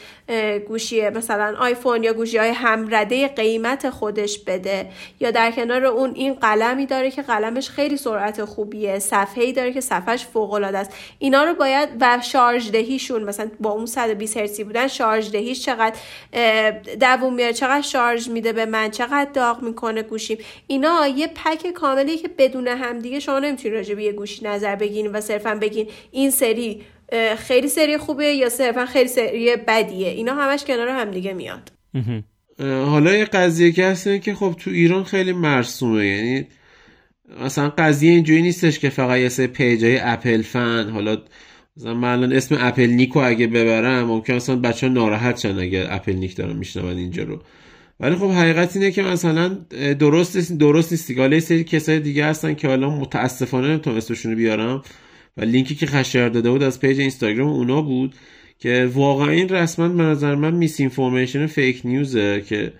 گوشی 0.67 1.09
مثلا 1.09 1.55
آیفون 1.59 2.03
یا 2.03 2.13
گوشی 2.13 2.37
های 2.37 2.49
همرده 2.49 3.27
قیمت 3.27 3.89
خودش 3.89 4.39
بده. 4.39 4.89
یا 5.19 5.31
در 5.31 5.51
کنار 5.51 5.85
اون 5.85 6.11
این 6.15 6.33
قلمی 6.33 6.85
داره 6.85 7.11
که 7.11 7.21
قلمش 7.21 7.69
خیلی 7.69 7.97
سرعت 7.97 8.45
خوبیه 8.45 8.99
صفحه 8.99 9.43
ای 9.43 9.53
داره 9.53 9.73
که 9.73 9.81
صفحش 9.81 10.25
فوق 10.25 10.53
العاده 10.53 10.77
است. 10.77 10.91
اینا 11.19 11.43
رو 11.43 11.53
باید 11.53 11.89
و 12.01 12.19
شارژ 12.23 12.71
دهیشون 12.71 13.23
مثلا 13.23 13.51
با 13.59 13.69
اون 13.69 13.85
120 13.85 14.37
هرتزی 14.37 14.63
بودن 14.63 14.87
شارژ 14.87 15.12
دهیش 15.21 15.65
چقدر 15.65 15.95
دووم 16.99 17.33
میاره 17.35 17.53
چقدر 17.53 17.81
شارژ 17.81 18.29
میده 18.29 18.53
به 18.53 18.65
من 18.65 18.91
چقدر 18.91 19.27
داغ 19.33 19.63
می‌کنه 19.63 20.03
گوشیم. 20.03 20.37
اینا 20.67 21.07
یه 21.07 21.27
پک 21.27 21.71
کاملی 21.71 22.17
که 22.17 22.27
بدون 22.37 22.67
همدیگه 22.67 23.19
شما 23.19 23.39
نمی‌تونید 23.39 23.77
راجع 23.77 23.95
به 23.95 24.03
یه 24.03 24.11
گوشی 24.11 24.45
نظر 24.45 24.75
بگین 24.75 25.07
و 25.07 25.21
صرفا 25.21 25.55
بگین 25.55 25.87
این 26.11 26.31
سری 26.31 26.81
خیلی 27.37 27.67
سری 27.67 27.97
خوبه 27.97 28.25
یا 28.25 28.49
صرفا 28.49 28.85
خیلی 28.85 29.09
سری 29.09 29.55
بدیه. 29.67 30.07
اینا 30.07 30.33
همش 30.33 30.63
کنار 30.63 30.87
همدیگه 30.87 31.33
میاد. 31.33 31.71
حالا 32.59 33.15
یه 33.15 33.25
قضیه 33.25 33.71
که 33.71 33.85
هست 33.85 34.21
که 34.21 34.33
خب 34.33 34.55
تو 34.59 34.69
ایران 34.69 35.03
خیلی 35.03 35.33
مرسومه. 35.33 36.07
یعنی 36.07 36.47
مثلا 37.41 37.69
قضیه 37.77 38.11
اینجوری 38.11 38.41
نیستش 38.41 38.79
که 38.79 38.89
فقط 38.89 39.17
یه 39.17 39.29
سری 39.29 39.47
پیجای 39.47 39.99
اپل 39.99 40.41
فن 40.41 40.89
حالا 40.89 41.17
مثلا 41.77 41.93
من 41.93 42.11
الان 42.11 42.33
اسم 42.33 42.57
اپل 42.59 42.87
نیکو 42.87 43.19
اگه 43.19 43.47
ببرم 43.47 44.03
ممکن 44.03 44.33
اصلا 44.33 44.55
بچه 44.55 44.87
ها 44.87 44.93
ناراحت 44.93 45.39
شن 45.39 45.59
اگه 45.59 45.85
اپل 45.89 46.13
نیک 46.13 46.35
دارن 46.35 46.55
میشنون 46.55 46.97
اینجا 46.97 47.23
رو. 47.23 47.41
ولی 47.99 48.15
خب 48.15 48.31
حقیقت 48.31 48.75
اینه 48.75 48.91
که 48.91 49.03
مثلا 49.03 49.47
درست 49.99 50.51
درست 50.51 50.91
نیست 50.91 51.07
دیگه. 51.07 51.39
سری 51.39 51.63
کسای 51.63 51.99
دیگه 51.99 52.25
هستن 52.25 52.53
که 52.53 52.67
حالا 52.67 52.89
متاسفانه 52.89 53.67
نمی‌تونم 53.67 53.97
اسمشون 53.97 54.31
رو 54.31 54.37
بیارم. 54.37 54.81
و 55.37 55.41
لینکی 55.43 55.75
که 55.75 55.85
خشی 55.85 56.29
داده 56.29 56.51
بود 56.51 56.63
از 56.63 56.79
page 56.79 56.99
اینستاگرام 56.99 57.49
اونا 57.49 57.81
بود 57.81 58.15
که 58.59 58.89
واقعا 58.93 59.29
این 59.29 59.49
رسما 59.49 59.89
به 59.89 60.03
نظر 60.03 60.35
من 60.35 60.53
misinformation 60.53 62.41
که 62.41 62.73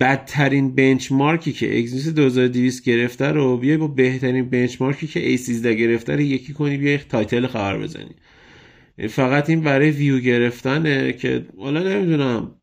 بدترین 0.00 0.74
benchmark 0.74 1.44
ی 1.44 1.52
که 1.52 1.78
اگزیس 1.78 2.08
2200 2.08 2.84
گرفته 2.84 3.26
رو 3.26 3.56
بیای 3.56 3.76
با 3.76 3.86
بهترین 3.86 4.50
benchmark 4.50 5.00
ی 5.00 5.06
که 5.06 5.36
A13 5.36 5.66
گرفته 5.66 6.12
رو 6.12 6.20
یکی 6.20 6.52
کنی 6.52 6.76
بیای 6.76 6.98
title 6.98 7.46
خبر 7.46 7.78
بزنی. 7.78 8.14
فقط 9.08 9.50
این 9.50 9.60
برای 9.60 9.90
ویو 9.90 10.18
گرفتنه 10.18 11.12
که 11.12 11.46
حالا 11.58 11.82
نمی‌دونم 11.82 12.54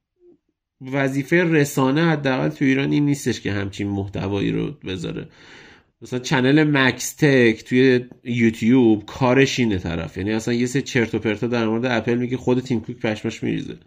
وظیفه 0.82 1.44
رسانه 1.44 2.02
حداقل 2.02 2.50
تو 2.50 2.66
ایران 2.66 2.92
این 2.92 3.06
نیستش 3.06 3.42
که 3.42 3.52
همچین 3.52 3.88
محتوایی 3.88 4.52
رو 4.52 4.72
بذاره. 4.72 5.28
مثلا 6.02 6.20
چنل 6.20 6.64
مکس 6.64 7.14
تک 7.14 7.64
توی 7.64 8.06
یوتیوب 8.24 9.06
کارش 9.06 9.60
اینه 9.60 9.78
طرف. 9.78 10.18
یعنی 10.18 10.32
اصلا 10.34 10.54
یه 10.54 10.66
سه 10.66 10.82
چرت 10.82 11.16
و 11.16 11.20
پرتا 11.20 11.48
در 11.48 11.68
مورد 11.68 11.86
اپل 11.86 12.16
میگه 12.16 12.38
خود 12.38 12.60
تیم 12.60 12.82
کوک 12.82 12.98
پشماش 12.98 13.44
میریزه. 13.44 13.78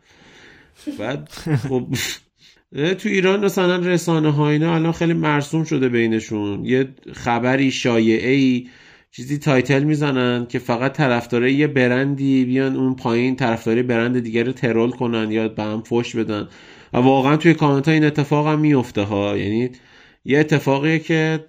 بعد 0.98 1.28
خب 1.68 1.86
تو 2.72 3.08
ایران 3.08 3.44
مثلا 3.44 3.76
رسانه 3.76 4.30
ها 4.30 4.50
اینا 4.50 4.74
الان 4.74 4.92
خیلی 4.92 5.12
مرسوم 5.12 5.64
شده 5.64 5.88
بینشون. 5.88 6.64
یه 6.64 6.88
خبری 7.12 7.70
شایعه 7.70 8.30
ای 8.30 8.66
چیزی 9.10 9.38
title 9.38 9.82
می‌زنن 9.84 10.46
که 10.46 10.58
فقط 10.58 10.92
طرفدارای 10.92 11.54
یه 11.54 11.66
برندی 11.66 12.44
بیان 12.44 12.76
اون 12.76 12.96
پایین 12.96 13.36
طرفدارای 13.36 13.82
برند 13.82 14.18
دیگر 14.18 14.44
رو 14.44 14.52
troll 14.52 14.90
کنن 14.90 15.30
یا 15.30 15.48
به 15.48 15.62
هم 15.62 15.82
فوش 15.82 16.16
بدن. 16.16 16.48
و 16.92 16.98
واقعا 16.98 17.36
توی 17.36 17.54
کامنت 17.54 17.88
ها 17.88 17.94
این 17.94 18.04
اتفاق 18.04 18.46
هم 18.46 18.60
میفته 18.60 19.02
ها. 19.02 19.36
یعنی 19.36 19.70
یه 20.24 20.38
اتفاقیه 20.38 20.98
که 20.98 21.44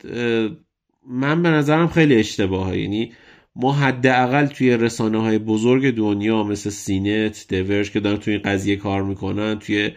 من 1.07 1.43
به 1.43 1.49
نظرم 1.49 1.87
خیلی 1.87 2.15
اشتباهه. 2.15 2.77
یعنی 2.77 3.11
ما 3.55 3.73
حداقل 3.73 4.45
توی 4.45 4.77
رسانه 4.77 5.21
های 5.21 5.37
بزرگ 5.37 5.95
دنیا 5.95 6.43
مثل 6.43 6.69
CNET 6.69 7.45
The 7.49 7.62
Verge 7.62 7.83
ش 7.83 7.91
که 7.91 7.99
دارن 7.99 8.17
توی 8.17 8.33
این 8.33 8.41
قضیه 8.45 8.75
کار 8.75 9.03
می‌کنن 9.03 9.59
توی 9.59 9.91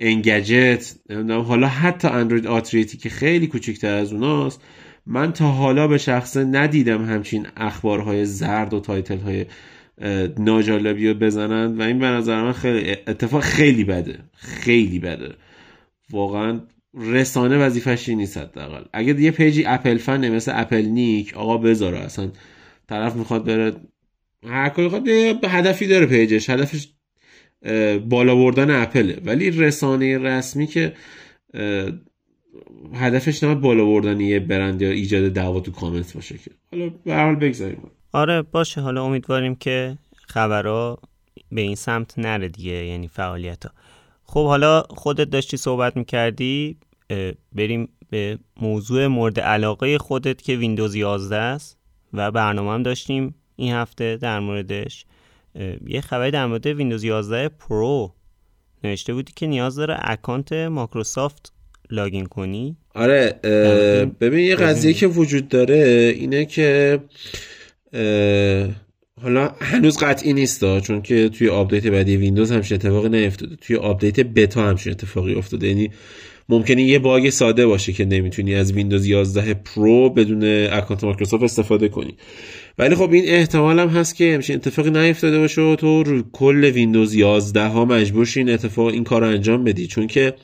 Engadget 0.00 0.94
حالا 1.30 1.66
حتی 1.66 2.08
Android 2.08 2.46
Authority 2.46 2.98
که 2.98 3.08
خیلی 3.08 3.46
کوچکتر 3.46 3.94
از 3.94 4.12
اوناست 4.12 4.60
من 5.06 5.32
تا 5.32 5.48
حالا 5.48 5.88
به 5.88 5.98
شخصه 5.98 6.44
ندیدم 6.44 7.04
همچین 7.04 7.46
اخبارهای 7.56 8.24
زرد 8.24 8.74
و 8.74 8.80
title 8.80 9.18
های 9.18 9.46
ناجالبی 10.38 11.08
رو 11.08 11.14
بزنند 11.14 11.78
و 11.78 11.82
این 11.82 11.98
به 11.98 12.06
نظر 12.06 12.42
من 12.42 12.52
خیلی 12.52 12.90
اتفاق 12.90 13.42
خیلی 13.42 13.84
بده 13.84 14.18
خیلی 14.34 14.98
بده. 14.98 15.34
واقعا 16.10 16.60
رسانه 16.94 17.58
وظیفش 17.58 18.08
نیست 18.08 18.36
حداقل. 18.36 18.84
اگه 18.92 19.20
یه 19.20 19.30
page 19.30 19.64
ی 19.66 19.71
Apple 19.71 19.98
fan 19.98 20.28
مثل 20.28 20.52
اپل 20.54 20.82
نیک 20.82 21.34
آقا 21.34 21.58
بذاره 21.58 21.98
اصلا 21.98 22.30
طرف 22.88 23.16
می‌خواد 23.16 23.44
بره 23.44 23.72
هر 24.46 24.68
کاری 24.68 25.38
هدفی 25.44 25.86
داره 25.86 26.06
page 26.06 26.35
ش 26.35 26.50
هدفش 26.50 26.88
بالا 28.08 28.34
بردن 28.34 28.82
اپله. 28.82 29.20
ولی 29.24 29.50
رسانه 29.50 30.18
رسمی 30.18 30.66
که 30.66 30.92
هدفش 32.94 33.42
نمیاد 33.42 33.60
بالا 33.60 33.84
بردن 33.84 34.20
یه 34.20 34.40
برند 34.40 34.82
یا 34.82 34.90
ایجاد 34.90 35.32
دعوا 35.32 35.60
تو 35.60 35.72
کامنت 35.72 36.14
باشه 36.14 36.38
که. 36.38 36.50
حالا 36.72 36.90
به 37.04 37.14
حال 37.14 37.34
بگذاریم. 37.34 37.90
آره 38.12 38.42
باشه. 38.42 38.80
حالا 38.80 39.04
امیدواریم 39.04 39.54
که 39.54 39.98
خبرها 40.12 40.98
به 41.52 41.60
این 41.60 41.74
سمت 41.74 42.18
نره 42.18 42.48
دیگه 42.48 42.86
یعنی 42.86 43.08
فعالیت 43.08 43.66
ها 43.66 43.72
خب 44.24 44.46
حالا 44.46 44.82
خودت 44.82 45.30
داشتی 45.30 45.56
صحبت 45.56 45.96
می‌کردی. 45.96 46.76
بریم 47.52 47.88
به 48.10 48.38
موضوع 48.60 49.06
مورد 49.06 49.40
علاقه 49.40 49.98
خودت 49.98 50.42
که 50.42 50.56
ویندوز 50.56 50.94
11 50.94 51.36
است 51.36 51.78
و 52.12 52.30
برنامه 52.30 52.70
هم 52.70 52.82
داشتیم 52.82 53.34
این 53.56 53.72
هفته 53.72 54.16
در 54.16 54.40
موردش. 54.40 55.04
یه 55.86 56.00
خبری 56.00 56.30
در 56.30 56.46
مورد 56.46 56.66
ویندوز 56.66 57.04
11 57.04 57.48
Pro 57.48 58.14
نوشته 58.84 59.14
بودی 59.14 59.32
که 59.36 59.46
نیاز 59.46 59.76
داره 59.76 59.96
اکانت 60.00 60.52
مایکروسافت 60.52 61.52
login 61.90 62.26
کنی. 62.26 62.76
آره 62.94 63.40
ببین 64.20 64.40
یه 64.40 64.56
قضیه 64.56 64.92
که 64.92 65.06
وجود 65.06 65.48
داره 65.48 66.12
اینه 66.16 66.44
که 66.44 66.98
حالا 69.22 69.54
هنوز 69.60 69.98
قطعی 69.98 70.32
نیست 70.32 70.80
چون 70.80 71.02
که 71.02 71.28
توی 71.28 71.48
آپدیت 71.48 71.86
بعدی 71.86 72.16
ویندوز 72.16 72.52
همش 72.52 72.72
اتفاقی 72.72 73.08
نیفتاده 73.08 73.56
توی 73.56 73.76
آپدیت 73.76 74.20
بتا 74.20 74.62
همش 74.62 74.86
اتفاقی 74.86 75.34
افتاده. 75.34 75.68
یعنی 75.68 75.90
ممکنه 76.48 76.82
یه 76.82 76.98
باگ 76.98 77.30
ساده 77.30 77.66
باشه 77.66 77.92
که 77.92 78.04
نمی‌تونی 78.04 78.54
از 78.54 78.72
ویندوز 78.72 79.06
11 79.06 79.54
Pro 79.54 80.10
بدون 80.10 80.44
اکانت 80.72 81.04
مایکروسافت 81.04 81.44
استفاده 81.44 81.88
کنی. 81.88 82.16
ولی 82.78 82.94
خب 82.94 83.12
این 83.12 83.24
احتمال 83.26 83.80
هم 83.80 83.88
هست 83.88 84.16
که 84.16 84.34
همچین 84.34 84.56
اتفاقی 84.56 84.90
نیفتاده 84.90 85.38
باشه 85.38 85.60
و 85.62 85.76
تو 85.76 86.02
رو 86.02 86.22
کل 86.32 86.64
ویندوز 86.64 87.14
11 87.14 87.66
ها 87.66 87.84
مجبور 87.84 88.32
این 88.36 88.50
اتفاق 88.50 88.86
این 88.86 89.04
کار 89.04 89.20
رو 89.20 89.28
انجام 89.28 89.64
بدی. 89.64 89.86
چون 89.86 90.06
که 90.06 90.34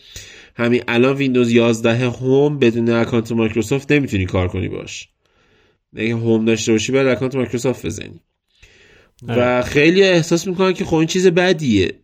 همین 0.56 0.82
الان 0.88 1.16
ویندوز 1.16 1.50
11 1.50 1.94
Home 2.08 2.58
بدون 2.58 2.90
اکانت 2.90 3.32
مایکروسافت 3.32 3.92
نمی‌تونی 3.92 4.26
کار 4.26 4.48
کنی 4.48 4.68
باهاش. 4.68 5.08
اگه 5.96 6.16
Home 6.16 6.44
داشته 6.44 6.72
باشی 6.72 6.92
باید 6.92 7.06
اکانت 7.06 7.34
مایکروسافت 7.34 7.86
بزنی. 7.86 8.20
و 9.22 9.32
آره. 9.32 9.62
خیلی 9.62 10.02
احساس 10.02 10.46
می‌کنن 10.46 10.72
که 10.72 10.84
خب 10.84 10.96
این 10.96 11.06
چیز 11.06 11.26
بدیه. 11.26 11.94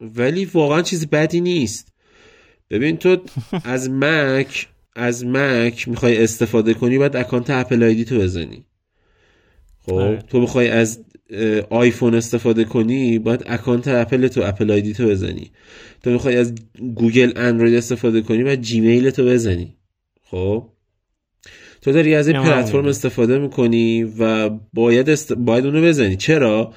ولی 0.00 0.44
واقعا 0.44 0.82
چیز 0.82 1.06
بدی 1.06 1.40
نیست. 1.40 1.92
ببین 2.70 2.96
تو 2.96 3.16
از 3.64 3.90
مک 3.90 4.68
از 4.96 5.26
مک 5.26 5.88
می‌خوای 5.88 6.22
استفاده 6.22 6.74
کنی 6.74 6.98
باید 6.98 7.16
اکانت 7.16 7.50
Apple 7.50 7.82
ID 7.82 8.04
تو 8.04 8.18
بزنی. 8.18 8.64
خب. 9.86 9.94
آره. 9.94 10.22
تو 10.28 10.40
بخوای 10.40 10.68
از 10.68 11.04
آیفون 11.70 12.14
استفاده 12.14 12.64
کنی 12.64 13.18
باید 13.18 13.42
اکانت 13.46 13.88
اپل 13.88 14.28
تو 14.28 14.42
Apple 14.44 14.70
ID 14.70 14.92
تو 14.92 15.06
بزنی. 15.06 15.50
تو 16.02 16.10
می‌خوای 16.10 16.36
از 16.36 16.54
گوگل 16.94 17.32
اندروید 17.36 17.74
استفاده 17.74 18.22
کنی 18.22 18.44
باید 18.44 18.60
جیمیل 18.60 19.10
تو 19.10 19.24
بزنی. 19.24 19.76
خب. 20.30 20.68
تو 21.82 21.92
داری 21.92 22.14
از 22.14 22.28
این 22.28 22.42
پلتفرم 22.42 22.86
استفاده 22.86 23.38
می‌کنی 23.38 24.02
و 24.18 24.50
باید, 24.72 25.10
است... 25.10 25.32
باید 25.32 25.66
اونو 25.66 25.82
بزنی. 25.82 26.16
چرا؟ 26.16 26.74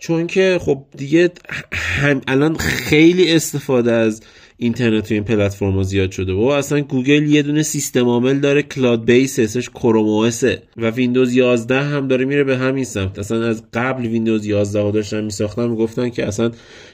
چون 0.00 0.26
که 0.26 0.58
خب 0.60 0.86
دیگه 0.96 1.30
هم 1.72 2.20
الان 2.26 2.54
خیلی 2.56 3.32
استفاده 3.32 3.92
از 3.92 4.22
اینترنت 4.62 5.08
تو 5.08 5.14
این 5.14 5.24
پلتفرم 5.24 5.82
زیاد 5.82 6.10
شده. 6.10 6.32
و 6.32 6.42
اصلا 6.42 6.80
گوگل 6.80 7.22
یه 7.22 7.42
دونه 7.42 7.62
سیستم 7.62 8.04
عامل 8.08 8.38
داره 8.38 8.62
cloud 8.62 9.04
base 9.04 9.38
اسمش 9.38 9.70
Chrome 9.70 10.15
OS 10.15 10.30
و 10.76 10.90
ویندوز 10.90 11.34
11 11.34 11.80
هم 11.80 12.08
داره 12.08 12.24
میره 12.24 12.44
به 12.44 12.56
همین 12.56 12.84
سمت. 12.84 13.18
اصلا 13.18 13.46
از 13.46 13.62
قبل 13.72 14.06
ویندوز 14.06 14.46
11 14.46 14.90
داشتن 14.90 15.24
میساختن 15.24 15.74
گفتن 15.74 16.08
که 16.08 16.26
اصلا 16.26 16.50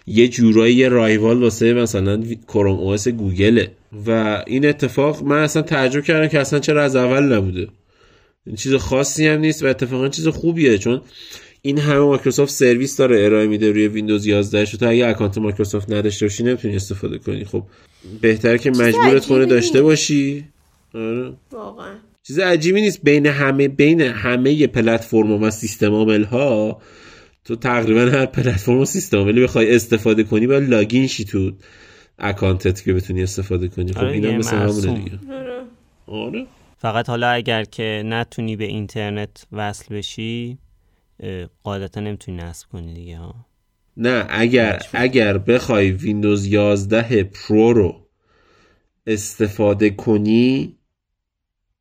یه 0.07 0.29
جورایی 0.29 0.85
رایوال 0.85 1.43
واسه 1.43 1.73
مثلا 1.73 2.23
Chrome 2.49 2.79
OS 2.79 3.09
گوگله. 3.09 3.71
و 4.07 4.43
این 4.47 4.67
اتفاق 4.67 5.25
من 5.25 5.39
اصلا 5.39 5.63
تعجب 5.63 6.03
کردم 6.05 6.29
که 6.29 6.41
اصلا 6.41 6.59
چرا 6.59 6.85
از 6.85 6.97
اول 6.97 7.33
نبوده. 7.33 7.69
این 8.47 8.57
چیز 8.57 8.75
خاصی 8.75 9.27
هم 9.27 9.41
نیست 9.41 9.63
و 9.63 9.67
اتفاقا 9.67 10.09
چیز 10.09 10.29
خوبیه 10.29 10.79
چون 10.79 11.01
این 11.63 11.79
همه 11.79 11.99
مایکروسافت 11.99 12.53
سرویس 12.53 12.97
داره 12.97 13.25
ارائه 13.25 13.47
میده 13.47 13.73
روی 13.73 13.89
ویندوز 13.89 14.27
11 14.27 14.65
شو 14.65 14.77
تو 14.77 14.89
اگه 14.89 15.07
اکانت 15.07 15.39
مایکروسافت 15.39 15.93
نداشته 15.93 16.27
باشی 16.27 16.43
نمی‌تونی 16.43 16.77
استفاده 16.77 17.19
کنی. 17.19 17.45
خب 17.45 17.63
بهتر 18.21 18.57
که 18.57 18.71
مجبورت 18.71 19.27
کنه 19.27 19.47
داشته 19.47 19.83
باشی. 19.83 20.45
آره. 20.95 21.33
واقعا. 21.53 21.95
چیز 22.23 22.39
عجیبی 22.39 22.81
نیست. 22.81 23.01
بین 23.03 23.27
همه 23.27 23.69
بین 23.69 24.01
همه 24.01 24.67
پلتفرم 24.67 25.43
و 25.43 25.51
سیستم 25.51 25.93
عامل 25.93 26.25
ها 26.25 26.81
تو 27.45 27.57
تقریبا 27.57 28.01
هر 28.01 28.27
پلتفرم 28.27 28.79
و 28.79 28.85
سیستم 28.85 29.19
عاملی 29.19 29.43
بخوای 29.43 29.75
استفاده 29.75 30.25
کنی 30.25 30.47
باید 30.47 30.71
login 30.71 31.07
شی 31.07 31.25
تو 31.25 31.53
اکانتت 32.19 32.85
که 32.85 32.93
بتونی 32.93 33.23
استفاده 33.23 33.69
کنی. 33.69 33.93
خب 33.93 33.99
آره 33.99 34.13
اینم 34.13 34.37
مثل 34.37 34.57
همونه 34.57 34.99
دیگه. 34.99 35.19
آره. 35.33 35.63
آره. 36.07 36.47
فقط 36.79 37.09
حالا 37.09 37.29
اگر 37.29 37.65
که 37.65 38.03
نتونی 38.07 38.57
به 38.57 38.65
اینترنت 38.65 39.47
وصل 39.53 39.95
بشی 39.95 40.59
قاعدتا 41.63 42.01
نمی‌تونی 42.01 42.37
نصب 42.37 42.69
کنی 42.69 42.95
دیگه 42.95 43.17
ها. 43.17 43.35
نه 43.97 44.27
اگر 44.29 44.83
اگر 44.93 45.39
بخوای 45.39 45.91
ویندوز 45.91 46.47
11 46.47 47.25
Pro 47.25 47.73
رو 47.73 48.09
استفاده 49.07 49.91
کنی 49.91 50.75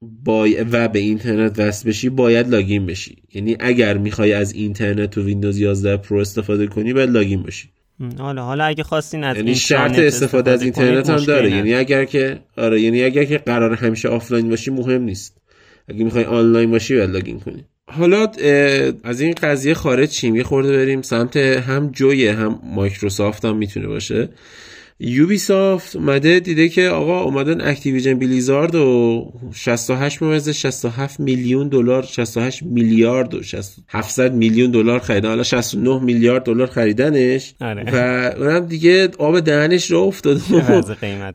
بای 0.01 0.65
و 0.71 0.87
به 0.87 0.99
اینترنت 0.99 1.59
وصل 1.59 1.89
بشی 1.89 2.09
باید 2.09 2.47
login 2.47 2.85
بشی. 2.85 3.23
یعنی 3.33 3.57
اگر 3.59 3.97
می‌خوای 3.97 4.33
از 4.33 4.53
اینترنت 4.53 5.17
و 5.17 5.23
ویندوز 5.23 5.59
11 5.59 5.97
Pro 5.97 6.17
استفاده 6.17 6.67
کنی 6.67 6.93
باید 6.93 7.09
login 7.09 7.43
بشی. 7.43 7.69
حالا 8.17 8.45
حالا 8.45 8.65
اگه 8.65 8.83
خواستین 8.83 9.23
از 9.23 9.37
یعنی 9.37 9.55
شرط 9.55 9.99
استفاده, 9.99 10.51
از 10.51 10.61
اینترنت 10.61 11.09
هم 11.09 11.25
داره. 11.25 11.51
یعنی 11.51 11.73
اگر 11.73 12.05
که 12.05 12.39
آره 12.57 12.81
یعنی 12.81 13.03
اگر 13.03 13.23
که 13.23 13.37
قرار 13.37 13.73
همیشه 13.73 14.09
آفلاین 14.09 14.49
باشی 14.49 14.71
مهم 14.71 15.01
نیست. 15.01 15.41
اگه 15.87 16.03
می‌خوای 16.03 16.23
آنلاین 16.23 16.71
باشی 16.71 16.95
باید 16.95 17.09
لاگین 17.09 17.39
کنی. 17.39 17.65
حالا 17.89 18.27
از 19.03 19.21
این 19.21 19.33
قضیه 19.33 19.73
خارج 19.73 20.09
چیم 20.09 20.35
یه 20.35 20.43
خورده 20.43 20.77
بریم 20.77 21.01
سمت 21.01 21.37
هم 21.37 21.89
جوی 21.91 22.27
هم 22.27 22.59
مایکروسافت 22.63 23.45
هم 23.45 23.57
می‌تونه 23.57 23.87
باشه. 23.87 24.29
یوبی 24.99 25.37
سافت 25.37 25.95
اومده 25.95 26.39
دیده 26.39 26.69
که 26.69 26.87
آقا 26.87 27.21
اومدن 27.21 27.61
اکتیویژن 27.61 28.19
بلیزارد 28.19 28.75
و 28.75 29.31
68 29.53 30.21
ممیز 30.21 30.49
67 30.49 31.19
میلیون 31.19 31.67
دلار 31.67 32.03
68 32.03 32.63
میلیارد 32.63 33.33
و 33.33 33.41
700 33.89 34.33
میلیون 34.33 34.71
دلار 34.71 34.99
خریدن. 34.99 35.29
حالا 35.29 35.43
69 35.43 36.03
میلیارد 36.03 36.43
دلار 36.43 36.67
خریدنش. 36.67 37.53
آره. 37.61 37.83
و 37.93 37.95
اونم 38.37 38.65
دیگه 38.65 39.09
آب 39.17 39.39
دهنش 39.39 39.91
را 39.91 40.01
افتاد 40.01 40.41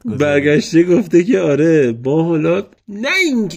برگشته 0.05 0.83
گفته 0.83 1.25
که 1.25 1.39
آره 1.39 1.93
با 1.93 2.23
حالا 2.25 2.63
نه 2.93 3.09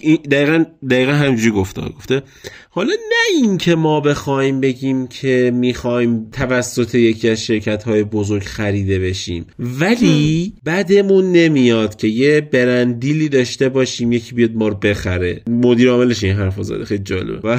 این 0.02 0.18
دقیقا, 0.30 0.64
دقیقا 0.90 1.12
همجوری 1.12 1.50
گفته 1.50 1.80
گفته. 1.80 2.22
حالا 2.70 2.92
نه 2.92 3.40
این 3.40 3.58
که 3.58 3.74
ما 3.74 4.00
بخوایم 4.00 4.60
بگیم 4.60 5.06
که 5.06 5.50
می‌خوایم 5.54 6.30
توسط 6.30 6.94
یکی 6.94 7.28
از 7.28 7.44
شرکت 7.44 7.82
های 7.82 8.04
بزرگ 8.04 8.42
خریده 8.42 8.98
بشیم. 8.98 9.46
ولی 9.58 10.52
بعدمون 10.64 11.32
نمیاد 11.32 11.96
که 11.96 12.08
یه 12.08 12.40
برندیلی 12.40 13.28
داشته 13.28 13.68
باشیم 13.68 14.12
یکی 14.12 14.34
بیاد 14.34 14.54
ما 14.54 14.68
رو 14.68 14.74
بخره. 14.74 15.42
مدیر 15.46 15.90
عاملش 15.90 16.24
این 16.24 16.36
حرف 16.36 16.62
زده 16.62 16.84
خیلی 16.84 17.02
جالبه. 17.02 17.58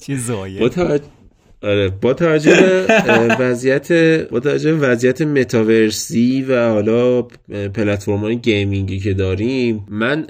چی 0.00 0.16
ضایعه. 0.26 0.60
آره 1.62 1.88
با 1.88 2.14
توجه 2.14 2.86
به 3.06 3.36
وضعیت 3.38 3.92
با 4.30 4.40
توجه 4.40 4.74
به 4.74 4.88
وضعیت 4.88 5.22
متاورسی 5.22 6.42
و 6.48 6.68
حالا 6.68 7.22
پلتفرم 7.74 8.16
های 8.18 8.36
گیمینگی 8.36 8.98
که 9.00 9.14
داریم 9.14 9.86
من 9.90 10.26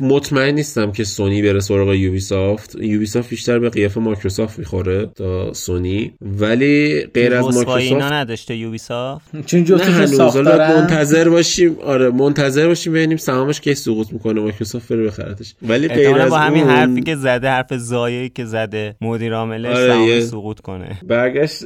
مطمئن 0.00 0.54
نیستم 0.54 0.92
که 0.92 1.04
سونی 1.04 1.42
بره 1.42 1.60
سراغ 1.60 1.92
یوبی 1.92 2.20
سافت 2.20 2.76
یوبی 2.80 3.06
سافت 3.06 3.30
بیشتر 3.30 3.58
به 3.58 3.70
قیافه 3.70 4.00
مایکروسافت 4.00 4.58
می‌خوره 4.58 5.06
تا 5.06 5.52
سونی. 5.52 6.12
ولی 6.20 7.06
غیر 7.14 7.34
از 7.34 7.44
مایکروسافت 7.44 7.82
اینا 7.82 8.08
نداشته 8.10 8.56
یوبی 8.56 8.78
سافت 8.78 9.24
چون 9.46 9.64
جفتش 9.64 10.20
منتظر 10.50 11.28
باشیم. 11.28 11.76
آره 11.84 12.10
منتظر 12.10 12.66
باشیم 12.66 12.92
ببینیم 12.92 13.16
سهامش 13.16 13.60
کی 13.60 13.74
سقوط 13.74 14.12
می‌کنه 14.12 14.40
مایکروسافت 14.40 14.92
بره 14.92 15.06
بخرتش. 15.06 15.54
ولی 15.62 15.88
غیر 15.88 16.16
از 16.16 16.30
با 16.30 16.38
همین 16.38 16.64
حرفی 16.64 17.02
که 17.02 17.16
زده 17.16 17.48
حرف 17.48 17.74
ضایعه 17.76 18.28
که 18.28 18.44
زده 18.44 18.96
مدیر 19.00 19.34
عاملش 19.34 19.76
آره 19.76 20.23
سقوط 20.24 20.60
کنه. 20.60 20.98
برگشت 21.08 21.62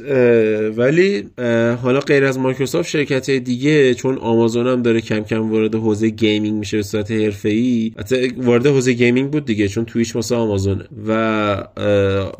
ولی 0.77 1.23
حالا 1.81 1.99
غیر 1.99 2.25
از 2.25 2.39
مایکروسافت 2.39 2.89
شرکت 2.89 3.29
دیگه 3.29 3.93
چون 3.93 4.17
آمازون 4.17 4.67
هم 4.67 4.81
داره 4.81 5.01
کم 5.01 5.19
کم 5.19 5.51
وارد 5.51 5.75
حوزه 5.75 6.09
گیمینگ 6.09 6.59
میشه 6.59 6.77
به 6.77 6.83
صورت 6.83 7.11
حرفه‌ای 7.11 7.91
وارد 8.37 8.67
حوزه 8.67 8.93
گیمینگ 8.93 9.31
بود 9.31 9.45
دیگه 9.45 9.67
چون 9.67 9.85
توییچ 9.85 10.15
واسه 10.15 10.35
آمازونه. 10.35 10.83
و 11.07 11.13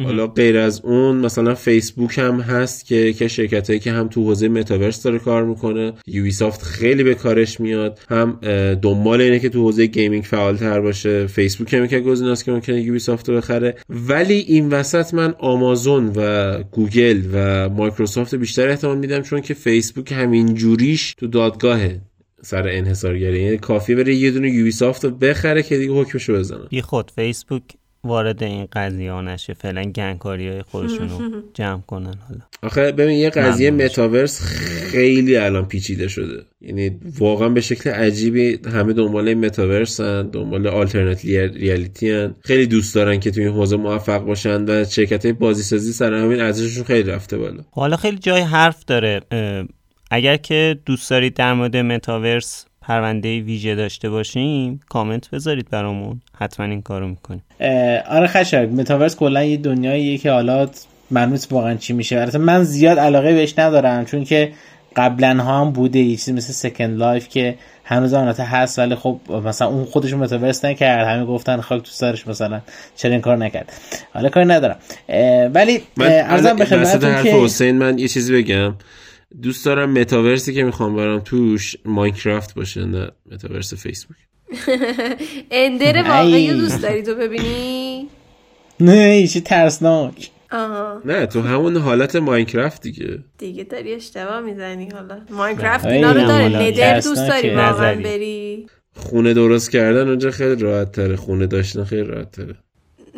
حالا 0.03 0.27
غیر 0.27 0.57
از 0.57 0.81
اون 0.83 1.15
مثلا 1.15 1.55
فیسبوک 1.55 2.17
هم 2.17 2.39
هست 2.39 2.85
که 2.85 3.13
که 3.13 3.27
شرکتایی 3.27 3.79
که 3.79 3.91
هم 3.91 4.07
تو 4.07 4.23
حوزه 4.23 4.47
متاورس 4.47 5.03
داره 5.03 5.19
کار 5.19 5.43
می‌کنه. 5.43 5.93
یوبیسافت 6.07 6.61
خیلی 6.61 7.03
به 7.03 7.15
کارش 7.15 7.59
میاد. 7.59 7.99
هم 8.09 8.39
دنبال 8.81 9.21
اینه 9.21 9.39
که 9.39 9.49
تو 9.49 9.61
حوزه 9.61 9.85
گیمینگ 9.85 10.23
فعالتر 10.23 10.79
باشه. 10.81 11.27
فیسبوک 11.27 11.73
هم 11.73 11.87
که 11.87 11.99
گزینه‌است 11.99 12.45
که 12.45 12.51
ممکنه 12.51 12.81
یوبیسافت 12.81 13.29
رو 13.29 13.37
بخره. 13.37 13.75
ولی 13.89 14.33
این 14.33 14.69
وسط 14.69 15.13
من 15.13 15.33
آمازون 15.39 16.08
و 16.15 16.63
گوگل 16.63 17.21
و 17.33 17.69
مایکروسافت 17.69 18.35
بیشتر 18.35 18.69
احتمال 18.69 18.97
میدم 18.97 19.21
چون 19.21 19.41
که 19.41 19.53
فیسبوک 19.53 20.11
همین 20.11 20.53
جوریش 20.53 21.13
تو 21.13 21.27
دادگاه 21.27 21.79
سر 22.41 22.67
انحصارگری. 22.67 23.41
یعنی 23.41 23.57
کافی 23.57 23.95
بره 23.95 24.15
یه 24.15 24.31
دونه 24.31 24.49
یوبی 24.49 24.71
سافت 24.71 25.05
رو 25.05 25.11
بخره 25.11 25.63
که 25.63 25.77
دیگه 25.77 25.93
حکمشو 25.93 26.33
بزنه. 26.33 26.67
بی 26.69 26.81
خود 26.81 27.11
فیسبوک 27.11 27.63
وارد 28.03 28.43
این 28.43 28.67
قضیه 28.73 29.21
نشه. 29.21 29.53
فعلا 29.53 29.83
گندکاری 29.83 30.49
های 30.49 30.61
خودشون 30.61 31.09
رو 31.09 31.19
جمع 31.53 31.81
کنن 31.81 32.13
حالا. 32.27 32.41
آخه 32.63 32.91
ببین 32.91 33.17
یه 33.17 33.29
قضیه 33.29 33.71
متاورس 33.71 34.41
خیلی 34.91 35.37
الان 35.37 35.65
پیچیده 35.65 36.07
شده. 36.07 36.43
یعنی 36.61 36.99
واقعا 37.19 37.49
به 37.49 37.61
شکل 37.61 37.89
عجیبی 37.89 38.59
همه 38.73 38.93
دنبال 38.93 39.33
متاورس 39.33 39.99
هن 39.99 40.29
دنبال 40.29 40.67
آلترنت 40.67 41.25
ریالیتی 41.25 42.11
هن. 42.11 42.35
خیلی 42.41 42.67
دوست 42.67 42.95
دارن 42.95 43.19
که 43.19 43.31
توی 43.31 43.43
این 43.45 43.53
حوزه 43.53 43.77
موفق 43.77 44.19
باشن 44.19 44.65
و 44.65 44.85
شرکت 44.85 45.25
های 45.25 45.33
بازی 45.33 45.63
سازی 45.63 45.91
سر 45.91 46.13
همین 46.13 46.41
ارزششون 46.41 46.83
خیلی 46.83 47.09
رفته 47.09 47.37
بالا. 47.37 47.63
حالا 47.71 47.97
خیلی 47.97 48.17
جای 48.17 48.41
حرف 48.41 48.85
داره. 48.85 49.21
اگر 50.11 50.37
که 50.37 50.79
دوست 50.85 51.09
دارید 51.09 51.33
در 51.33 51.53
مورد 51.53 51.77
متاورس 51.77 52.65
پرونده 52.89 53.39
ویژه 53.39 53.75
داشته 53.75 54.09
باشیم 54.09 54.79
کامنت 54.89 55.29
بذارید 55.29 55.69
برامون. 55.69 56.21
حتما 56.37 56.65
این 56.65 56.81
کارو 56.81 57.07
می‌کنیم. 57.07 57.43
آره 58.09 58.27
خشک 58.27 58.53
متاورس 58.53 59.15
کلا 59.15 59.43
یه 59.43 59.57
دنیاییه 59.57 60.17
که 60.17 60.31
حالا 60.31 60.69
معلومه 61.11 61.39
واقعا 61.51 61.75
چی 61.75 61.93
میشه. 61.93 62.19
البته 62.19 62.37
من 62.37 62.63
زیاد 62.63 62.99
علاقه 62.99 63.33
بهش 63.33 63.59
ندارم 63.59 64.05
چون 64.05 64.23
که 64.23 64.51
قبلا 64.95 65.43
ها 65.43 65.61
هم 65.61 65.71
بوده 65.71 65.99
یه 65.99 66.15
چیزی 66.15 66.31
مثل 66.31 66.53
Second 66.53 66.97
Life 66.97 67.29
که 67.29 67.55
هنوز 67.83 68.13
هم 68.13 68.27
هست 68.27 68.79
ولی 68.79 68.95
خب 68.95 69.19
مثلا 69.45 69.67
اون 69.67 69.85
خودش 69.85 70.13
متاورس 70.13 70.65
نکرد 70.65 71.07
همه 71.07 71.25
گفتن 71.25 71.61
خاک 71.61 71.81
تو 71.81 71.91
سرش 71.91 72.27
مثلا 72.27 72.61
چرا 72.95 73.11
این 73.11 73.21
کار 73.21 73.37
نکرد؟ 73.37 73.73
حالا 74.13 74.29
کاری 74.29 74.45
ندارم. 74.45 74.75
ولی 75.53 75.81
عرضم 75.99 76.55
به 76.55 76.65
خدمتتون 76.65 77.23
که 77.23 77.29
حسین 77.29 77.77
من 77.77 77.99
یه 77.99 78.07
چیزی 78.07 78.33
بگم. 78.33 78.73
دوست 79.41 79.65
دارم 79.65 79.93
متاورسی 79.93 80.53
که 80.53 80.63
می‌خوام 80.63 80.95
برم 80.95 81.19
توش 81.19 81.75
ماینکرافت 81.85 82.53
باشه 82.53 82.85
نه 82.85 83.11
متاورس 83.31 83.73
فیسبوک. 83.73 84.17
Ender 85.51 86.03
واقعی 86.07 86.53
دوست 86.53 86.81
داری 86.81 87.03
تو 87.03 87.15
ببینی؟ 87.15 88.07
نه 88.79 89.27
چی 89.27 89.41
ترسناک. 89.41 90.29
آها. 90.51 91.01
نه 91.05 91.25
تو 91.25 91.41
همون 91.41 91.77
حالت 91.77 92.15
ماینکرافت 92.15 92.81
دیگه. 92.81 93.19
دیگه 93.37 93.63
داری 93.63 93.93
اشتباه 93.93 94.41
می‌زنی 94.41 94.89
حالا. 94.89 95.21
ماینکرافت 95.29 95.85
اینا 95.85 96.11
رو 96.11 96.27
داره. 96.27 96.45
ندر 96.45 96.99
دوست 96.99 97.27
داری 97.27 97.55
واقعا 97.55 97.95
بری؟ 97.95 98.67
خونه 98.95 99.33
درست 99.33 99.71
کردن 99.71 100.07
اونجا 100.07 100.31
خیلی 100.31 100.61
راحت 100.61 100.91
تره. 100.91 101.15
خونه 101.15 101.47
داشتن 101.47 101.83
خیلی 101.83 102.01
راحت 102.03 102.31
تره. 102.31 102.55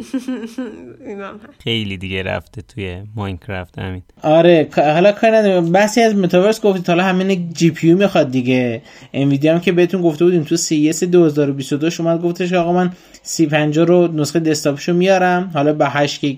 خیلی 1.63 1.97
دیگه 1.97 2.23
رفته 2.23 2.61
توی 2.61 3.03
ماینکرافت 3.15 3.79
همین 3.79 4.01
آره 4.21 4.67
حالا 4.75 5.11
کار 5.11 5.35
نداریم. 5.35 5.71
بحثی 5.71 6.01
از 6.01 6.15
متاورس 6.15 6.61
گفتید 6.61 6.87
حالا 6.87 7.03
همین 7.03 7.53
جی 7.53 7.71
پی 7.71 7.93
می‌خواد 7.93 8.31
دیگه. 8.31 8.81
انویدیا 9.13 9.53
هم 9.53 9.59
که 9.59 9.71
بهتون 9.71 10.01
گفته 10.01 10.25
بودیم 10.25 10.43
تو 10.43 10.55
سی 10.55 10.89
اس 10.89 11.03
2022 11.03 11.89
شما 11.89 12.17
گفتش 12.17 12.53
آقا 12.53 12.73
من 12.73 12.91
سی 13.23 13.45
50 13.47 13.85
رو 13.85 14.07
نسخه 14.07 14.39
دسکتاپشو 14.39 14.93
میارم. 14.93 15.51
حالا 15.53 15.73
با 15.73 15.85
8 15.85 16.21
گیگ 16.21 16.37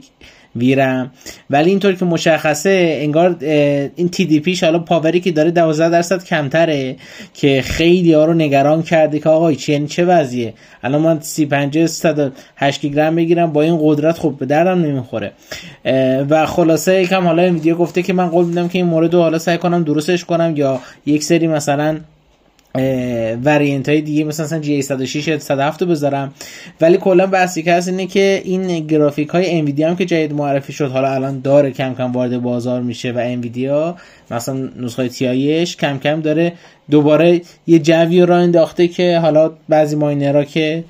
ویرم 0.55 1.11
ولی 1.49 1.69
اینطور 1.69 1.93
که 1.93 2.05
مشخصه 2.05 2.97
انگار 3.01 3.35
این 3.95 4.09
تی 4.09 4.25
دی 4.25 4.39
پیش 4.39 4.63
حالا 4.63 4.79
پاوری 4.79 5.19
که 5.19 5.31
داره 5.31 5.51
12 5.51 5.89
درصد 5.89 6.23
کمتره 6.23 6.95
که 7.33 7.61
خیلی 7.61 8.13
ها 8.13 8.25
رو 8.25 8.33
نگران 8.33 8.83
کرده 8.83 9.19
که 9.19 9.29
آقای 9.29 9.55
چی 9.55 9.71
یعنی 9.71 9.87
چه 9.87 10.05
وضعیه؟ 10.05 10.53
الان 10.83 11.01
من 11.01 11.19
35 11.21 11.77
8 12.55 12.85
گرم 12.85 13.15
بگیرم 13.15 13.53
با 13.53 13.61
این 13.61 13.79
قدرت 13.81 14.17
خب 14.17 14.35
به 14.39 14.45
دردم 14.45 14.81
نمی‌خوره. 14.81 15.31
و 16.29 16.45
خلاصه 16.45 17.01
یکم 17.01 17.23
حالا 17.23 17.43
این 17.43 17.53
ویدیو 17.53 17.75
گفته 17.75 18.01
که 18.01 18.13
من 18.13 18.27
قول 18.27 18.45
میدم 18.45 18.67
که 18.67 18.77
این 18.77 18.87
مورد 18.87 19.13
رو 19.13 19.21
حالا 19.21 19.39
سعی 19.39 19.57
کنم 19.57 19.83
درستش 19.83 20.25
کنم 20.25 20.53
یا 20.55 20.79
یک 21.05 21.23
سری 21.23 21.47
مثلا 21.47 21.97
وریانت 23.43 23.89
های 23.89 24.01
دیگه 24.01 24.23
مثلا 24.23 24.59
جی 24.59 24.81
106 24.81 25.37
107 25.37 25.81
رو 25.81 25.87
بذارم. 25.87 26.33
ولی 26.81 26.97
کلا 26.97 27.27
بحثی 27.27 27.63
که 27.63 27.73
هست 27.73 27.87
اینه 27.87 28.05
که 28.07 28.41
این 28.45 28.87
گرافیک 28.87 29.29
های 29.29 29.59
انویدیا 29.59 29.89
هم 29.89 29.95
که 29.95 30.05
جدید 30.05 30.33
معرفی 30.33 30.73
شد 30.73 30.91
حالا 30.91 31.13
الان 31.13 31.39
داره 31.39 31.71
کم 31.71 31.93
کم 31.93 32.11
وارد 32.11 32.41
بازار 32.41 32.81
میشه 32.81 33.11
و 33.11 33.17
انویدیا 33.17 33.95
مثلا 34.31 34.69
نسخه 34.79 35.09
تیایش 35.09 35.77
کم 35.77 35.97
کم 35.97 36.21
داره 36.21 36.53
دوباره 36.91 37.41
یه 37.67 37.79
جوی 37.79 38.21
رو 38.21 38.35
انداخته 38.35 38.87
که 38.87 39.19
حالا 39.19 39.51
بعضی 39.69 39.95
ماینرها 39.95 40.43
که 40.43 40.83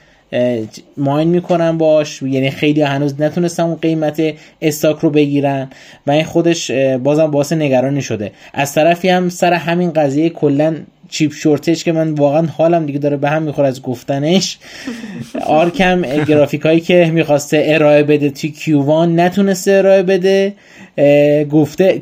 ماین 0.97 1.27
می‌کنن 1.27 1.77
باش 1.77 2.21
یعنی 2.21 2.49
خیلی 2.49 2.81
هنوز 2.81 3.21
نتونستن 3.21 3.63
اون 3.63 3.75
قیمت 3.75 4.33
استاک 4.61 4.99
رو 4.99 5.09
بگیرن 5.09 5.69
و 6.07 6.11
این 6.11 6.23
خودش 6.23 6.71
بازم 7.03 7.31
باعث 7.31 7.53
نگرانی 7.53 8.01
شده. 8.01 8.31
از 8.53 8.73
طرفی 8.73 9.09
هم 9.09 9.29
سر 9.29 9.53
همین 9.53 9.91
قضیه 9.91 10.29
کلا 10.29 10.75
چیپ 11.13 11.33
شورتش 11.33 11.83
که 11.83 11.91
من 11.91 12.11
واقعا 12.11 12.47
حالم 12.47 12.85
دیگه 12.85 12.99
داره 12.99 13.17
به 13.17 13.29
هم 13.29 13.43
می‌خوره 13.43 13.67
از 13.67 13.81
گفتنش. 13.81 14.57
آرکم 15.45 16.01
گرافیک 16.01 16.61
هایی 16.61 16.79
که 16.79 17.11
می‌خواسته 17.13 17.63
ارائه 17.65 18.03
بده 18.03 18.29
توی 18.29 18.49
کیوان 18.49 19.19
نتونسته 19.19 19.71
ارائه 19.71 20.03
بده 20.03 20.53
گفته 21.51 22.01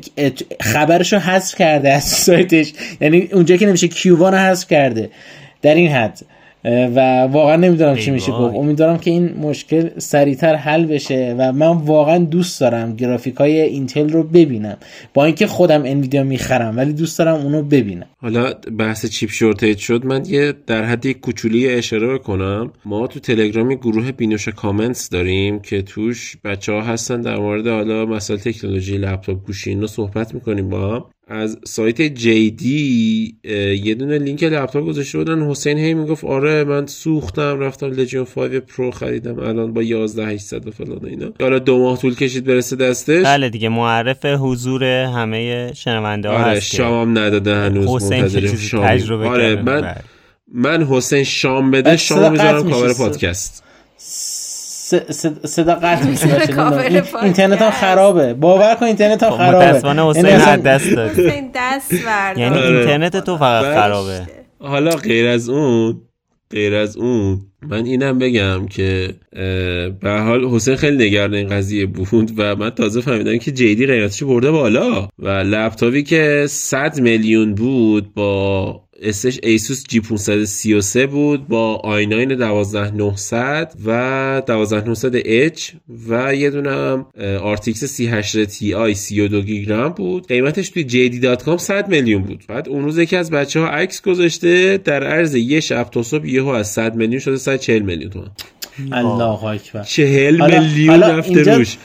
خبرشو 0.60 1.18
حذف 1.18 1.54
کرده 1.54 1.92
از 1.92 2.04
سایتش. 2.04 2.72
یعنی 3.00 3.28
اونجا 3.32 3.56
که 3.56 3.66
نمیشه 3.66 3.88
کیوان 3.88 4.32
رو 4.32 4.38
حذف 4.38 4.68
کرده. 4.68 5.10
در 5.62 5.74
این 5.74 5.90
حد. 5.90 6.20
و 6.64 7.20
واقعا 7.32 7.56
نمی‌دونم 7.56 7.96
چی 7.96 8.10
میشه 8.10 8.32
گفت. 8.32 8.54
امیدوارم 8.54 8.98
که 8.98 9.10
این 9.10 9.34
مشکل 9.40 9.88
سریعتر 9.98 10.54
حل 10.54 10.86
بشه 10.86 11.34
و 11.38 11.52
من 11.52 11.66
واقعا 11.66 12.18
دوست 12.18 12.60
دارم 12.60 12.96
گرافیک 12.96 13.34
های 13.34 13.60
اینتل 13.60 14.08
رو 14.08 14.22
ببینم. 14.22 14.76
با 15.14 15.24
اینکه 15.24 15.46
خودم 15.46 15.82
Nvidia 15.84 16.24
می‌خرم 16.24 16.76
ولی 16.76 16.92
دوست 16.92 17.18
دارم 17.18 17.40
اونو 17.40 17.62
ببینم. 17.62 18.06
حالا 18.16 18.52
بحث 18.78 19.06
chip 19.06 19.30
shortage 19.30 19.78
شد. 19.78 20.04
من 20.04 20.22
یه 20.26 20.52
در 20.66 20.84
حد 20.84 21.06
یک 21.06 21.20
کوچولی 21.20 21.68
اشاره 21.68 22.14
بکنم 22.14 22.72
ما 22.84 23.06
تو 23.06 23.20
تلگرام 23.20 23.74
گروه 23.74 24.12
بینوش 24.12 24.48
comments 24.48 25.08
داریم 25.08 25.60
که 25.60 25.82
توش 25.82 26.36
بچه 26.44 26.72
ها 26.72 26.82
هستن. 26.82 27.20
در 27.20 27.36
مورد 27.36 27.66
حالا 27.66 28.06
مسائل 28.06 28.38
تکنولوژی 28.38 28.98
لپتاپ 28.98 29.44
گوشی 29.46 29.70
اینو 29.70 29.86
صحبت 29.86 30.34
می‌کنیم 30.34 30.68
با 30.68 30.94
هم. 30.94 31.04
از 31.28 31.58
سایت 31.64 32.02
JD 32.02 33.36
یه 33.84 33.94
دونه 33.94 34.18
لینک 34.18 34.42
لپتاپ 34.42 34.86
گذاشته 34.86 35.18
بودن. 35.18 35.50
حسین 35.50 35.78
هی 35.78 35.94
می‌گفت 35.94 36.24
آره 36.24 36.64
من 36.64 36.86
سوختم 36.86 37.60
رفتم 37.60 37.86
Legion 37.86 38.24
5 38.24 38.56
Pro 38.56 38.90
خریدم 38.90 39.38
الان 39.38 39.72
با 39.72 39.80
11800 39.80 40.68
و 40.68 40.70
فلان 40.70 41.04
اینا. 41.04 41.32
حالا 41.40 41.58
دو 41.58 41.78
ماه 41.78 41.98
طول 41.98 42.14
کشید 42.14 42.44
برسه 42.44 42.76
دستش. 42.76 43.26
بله 43.26 43.48
دیگه 43.50 43.68
معرف 43.68 44.24
حضور 44.24 44.84
همه 44.84 45.72
شنونده 45.74 46.28
ها 46.28 46.44
آره 46.44 46.60
شام 46.60 47.18
نداده 47.18 47.54
هنوز 47.54 48.12
منتظر 48.12 48.56
شام 48.56 49.26
آره 49.26 49.56
من 49.56 49.80
بله. 49.80 49.96
من 50.54 50.84
حسین 50.84 51.24
شام 51.24 51.70
بده 51.70 51.96
شام 51.96 52.32
می‌ذارم 52.32 52.70
کاور 52.70 52.94
پادکست. 52.94 53.64
صدا 55.44 55.74
قطع 55.74 56.06
میشه 56.06 56.26
اینترنت 57.22 57.62
هم 57.62 57.70
خرابه. 57.70 58.34
باور 58.34 58.74
کن 58.74 58.86
اینترنت 58.86 59.22
هم 59.22 59.30
خب، 59.30 59.36
خرابه. 59.36 59.66
متاسفانه 59.66 60.06
حسین 60.06 60.24
یعنی 60.24 60.62
دست 60.62 60.90
داد. 60.90 61.10
دست 61.54 61.92
یعنی 62.36 62.58
اینترنت 62.58 63.16
تو 63.16 63.36
فقط 63.36 63.74
خرابه. 63.74 64.20
حالا 64.58 64.90
غیر 64.90 65.26
از 65.26 65.48
اون 65.48 66.00
غیر 66.50 66.74
از 66.74 66.96
اون 66.96 67.40
من 67.68 67.84
اینم 67.84 68.18
بگم 68.18 68.66
که 68.66 69.14
به 70.00 70.10
حال 70.10 70.44
حسین 70.44 70.76
خیلی 70.76 71.06
نگران 71.06 71.34
این 71.34 71.48
قضیه 71.48 71.86
بود 71.86 72.32
و 72.36 72.56
من 72.56 72.70
تازه 72.70 73.00
فهمیدم 73.00 73.38
که 73.38 73.52
JD 73.52 73.86
قیمتش 73.86 74.22
برده 74.22 74.50
بالا 74.50 75.08
و 75.18 75.28
لپتاپی 75.28 76.02
که 76.02 76.44
100 76.48 77.00
میلیون 77.00 77.54
بود 77.54 78.14
با 78.14 78.80
اسش 79.02 79.38
ASUS 79.42 79.84
G533 79.88 81.06
بود 81.06 81.48
با 81.48 81.74
i9 81.76 82.26
12900 82.26 83.72
و 83.86 84.42
12900 84.46 85.12
H 85.14 85.70
و 86.08 86.34
یه 86.34 86.50
دونه 86.50 86.70
هم 86.70 87.06
RTX 87.42 87.84
38 87.84 88.44
Ti 88.44 88.94
32 88.94 89.42
گیگ 89.42 89.70
رم 89.70 89.88
بود. 89.88 90.28
قیمتش 90.28 90.68
توی 90.70 90.84
jd.com 90.88 91.56
100 91.56 91.88
میلیون 91.88 92.22
بود. 92.22 92.44
بعد 92.48 92.68
اون 92.68 92.84
روز 92.84 92.98
یکی 92.98 93.16
از 93.16 93.30
بچه 93.30 93.60
ها 93.60 93.66
عکس 93.66 94.02
گذاشته 94.02 94.80
در 94.84 95.04
عرض 95.04 95.34
یه 95.34 95.60
شب 95.60 95.88
تا 95.90 96.02
صبح 96.02 96.26
یهو 96.26 96.48
از 96.48 96.68
100 96.68 96.94
میلیون 96.94 97.20
شده 97.20 97.36
140 97.36 97.82
میلیون 97.82 98.10
تومن 98.10 98.26
الله 98.92 99.44
اکبر. 99.44 99.82
40 99.82 100.50
میلیون 100.50 101.02
رفته 101.02 101.42
روش. 101.42 101.76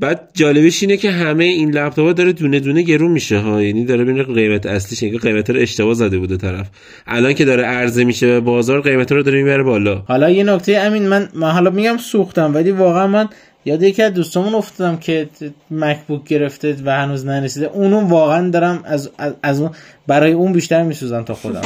بعد 0.00 0.30
جالبش 0.34 0.82
اینه 0.82 0.96
که 0.96 1.10
همه 1.10 1.44
این 1.44 1.70
لپتاپ 1.70 2.06
ها 2.06 2.12
داره 2.12 2.32
دونه 2.32 2.60
دونه 2.60 2.82
گرون 2.82 3.10
میشه 3.10 3.38
ها. 3.38 3.62
یعنی 3.62 3.84
داره 3.84 4.04
بین 4.04 4.22
قیمت 4.22 4.66
اصلیش 4.66 5.02
اینکه 5.02 5.18
قیمت 5.18 5.50
رو 5.50 5.60
اشتباه 5.60 5.94
زده 5.94 6.18
بوده 6.18 6.36
طرف. 6.36 6.68
الان 7.06 7.34
که 7.34 7.44
داره 7.44 7.62
عرضه 7.62 8.04
میشه 8.04 8.26
به 8.26 8.40
بازار 8.40 8.80
قیمت 8.80 9.12
رو 9.12 9.22
داره 9.22 9.42
می‌بره 9.42 9.62
بالا. 9.62 10.02
حالا 10.06 10.30
یه 10.30 10.44
نکته 10.44 10.76
امین 10.76 11.08
من, 11.08 11.28
من 11.34 11.50
حالا 11.50 11.70
میگم 11.70 11.96
سوختم 11.96 12.54
ولی 12.54 12.70
واقعا 12.70 13.06
من 13.06 13.28
یاد 13.64 13.82
یکی 13.82 14.02
از 14.02 14.14
دوستامون 14.14 14.54
افتادم 14.54 14.96
که 14.96 15.28
مکبوک 15.70 16.24
گرفته 16.24 16.76
و 16.84 16.90
هنوز 16.90 17.26
نرسیده. 17.26 17.66
اونو 17.66 18.00
واقعا 18.00 18.50
دارم 18.50 18.82
از, 18.84 19.10
از, 19.18 19.34
از 19.42 19.60
اون 19.60 19.70
برای 20.06 20.32
اون 20.32 20.52
بیشتر 20.52 20.82
میسوزم 20.82 21.22
تا 21.22 21.34
خودم. 21.34 21.62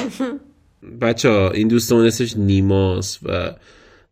بچه 1.03 1.29
ها 1.29 1.51
این 1.51 1.69
دوستمون 1.69 2.07
اسمش 2.07 2.37
نیماس 2.37 3.19
و 3.23 3.51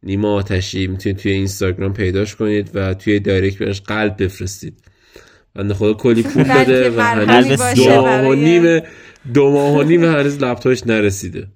نیما 0.02 0.34
آتشی 0.34 0.86
می‌تونید 0.86 1.18
توی 1.18 1.32
اینستاگرام 1.32 1.92
پیداش 1.92 2.36
کنید 2.36 2.70
و 2.74 2.94
توی 2.94 3.20
دایرکت 3.20 3.58
براش 3.58 3.80
قلب 3.80 4.22
بفرستید. 4.24 4.74
بنده 5.54 5.74
خدا 5.74 5.92
کلی 5.94 6.22
پول 6.22 6.42
داده 6.54 6.90
و 6.90 7.00
هنوز 7.00 7.62
دو 7.62 8.02
ماه 8.02 8.26
و 8.26 8.34
نیم 8.34 8.82
دو 9.34 9.50
ماه 9.50 9.76
و 9.76 9.82
نیم 9.82 10.04
هنوز 10.04 10.42
لپتاپش 10.42 10.86
نرسیده. 10.86 11.46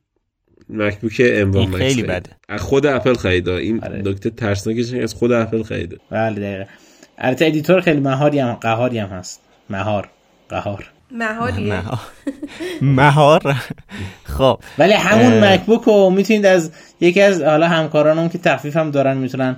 مکبوک 0.69 1.23
ام 1.25 1.73
خیلی 1.73 2.03
بده. 2.03 2.31
از 2.49 2.61
خود 2.61 2.87
اپل 2.87 3.15
خریده. 3.15 3.53
این 3.53 3.79
دکتر 3.79 4.29
آره. 4.29 4.37
ترسناکش 4.37 4.93
از 4.93 5.15
خود 5.15 5.33
اپل 5.33 5.63
خریده. 5.63 5.97
بله 6.11 6.41
دقیقه 6.41 6.69
البته 7.19 7.47
ادیتور 7.47 7.81
خیلی 7.81 8.01
مهاری 8.01 8.39
هم 8.39 8.55
قهاری 8.55 8.99
هم 8.99 9.09
هست. 9.09 9.41
مهار. 9.71 10.11
قهار. 10.49 10.94
مهاریه 11.15 11.83
مهار. 12.83 13.57
خب. 14.25 14.59
ولی 14.79 14.93
همون 14.93 15.45
مکبوک 15.45 15.83
رو 15.83 16.11
می‌تونید 16.11 16.47
از 16.47 16.73
یکی 17.01 17.21
از 17.21 17.43
حالا 17.43 17.69
همکارانم 17.69 18.29
که 18.29 18.39
تخفیف 18.39 18.77
هم 18.77 18.91
دارن 18.91 19.17
می‌تونن 19.17 19.57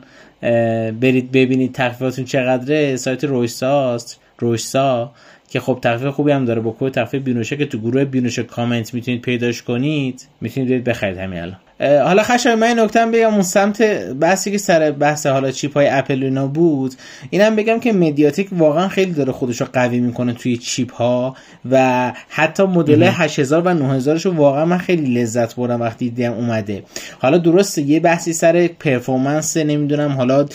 برید 1.01 1.33
ببینید 1.33 1.73
تخفیفاتون 1.73 2.25
چقدره. 2.25 2.97
سایت 2.97 3.25
رویساست 3.25 4.21
رویسا 4.38 5.12
که 5.49 5.61
خب 5.61 5.79
تخفیف 5.83 6.09
خوبی 6.09 6.33
هم 6.33 6.45
داره. 6.45 6.61
با 6.61 6.77
کد 6.81 6.92
تخفیف 6.92 7.23
بینوشه 7.23 7.57
که 7.57 7.66
تو 7.66 7.79
گروه 7.79 8.05
بینوشه 8.05 8.42
کامنت 8.42 8.95
می‌تونید 8.95 9.23
پیداش 9.23 9.62
کنید. 9.62 10.29
می‌تونید 10.40 10.69
برید 10.69 10.85
بخرید 10.85 11.19
همین 11.19 11.40
الان. 11.40 11.59
حالا 11.80 12.22
خشی 12.22 12.55
من 12.54 12.78
نکته 12.78 13.06
بگم 13.06 13.34
اون 13.34 13.42
سمت 13.42 13.82
بحثی 14.20 14.50
که 14.50 14.58
سر 14.58 14.90
بحث 14.90 15.26
حالا 15.26 15.50
چیپ 15.50 15.74
های 15.74 15.88
اپل 15.88 16.22
اینا 16.22 16.46
بود 16.46 16.94
اینم 17.30 17.56
بگم 17.56 17.80
که 17.80 17.92
MediaTek 17.92 18.46
واقعا 18.52 18.88
خیلی 18.88 19.12
داره 19.12 19.32
خودش 19.32 19.60
رو 19.60 19.66
قوی 19.72 20.00
می‌کنه 20.00 20.32
توی 20.32 20.56
چیپ 20.56 20.92
ها 20.92 21.36
و 21.70 22.12
حتی 22.28 22.62
مدل 22.62 23.02
8000 23.02 23.62
و 23.62 23.74
9000 23.74 24.18
رو 24.24 24.34
واقعا 24.34 24.64
من 24.64 24.78
خیلی 24.78 25.14
لذت 25.14 25.54
بردم 25.54 25.80
وقتی 25.80 26.10
دیدم 26.10 26.32
اومده. 26.32 26.82
حالا 27.18 27.38
درسته 27.38 27.82
یه 27.82 28.00
بحثی 28.00 28.32
سر 28.32 28.66
performance 28.66 29.57
نمی‌دونم 29.56 30.12
حالا 30.12 30.46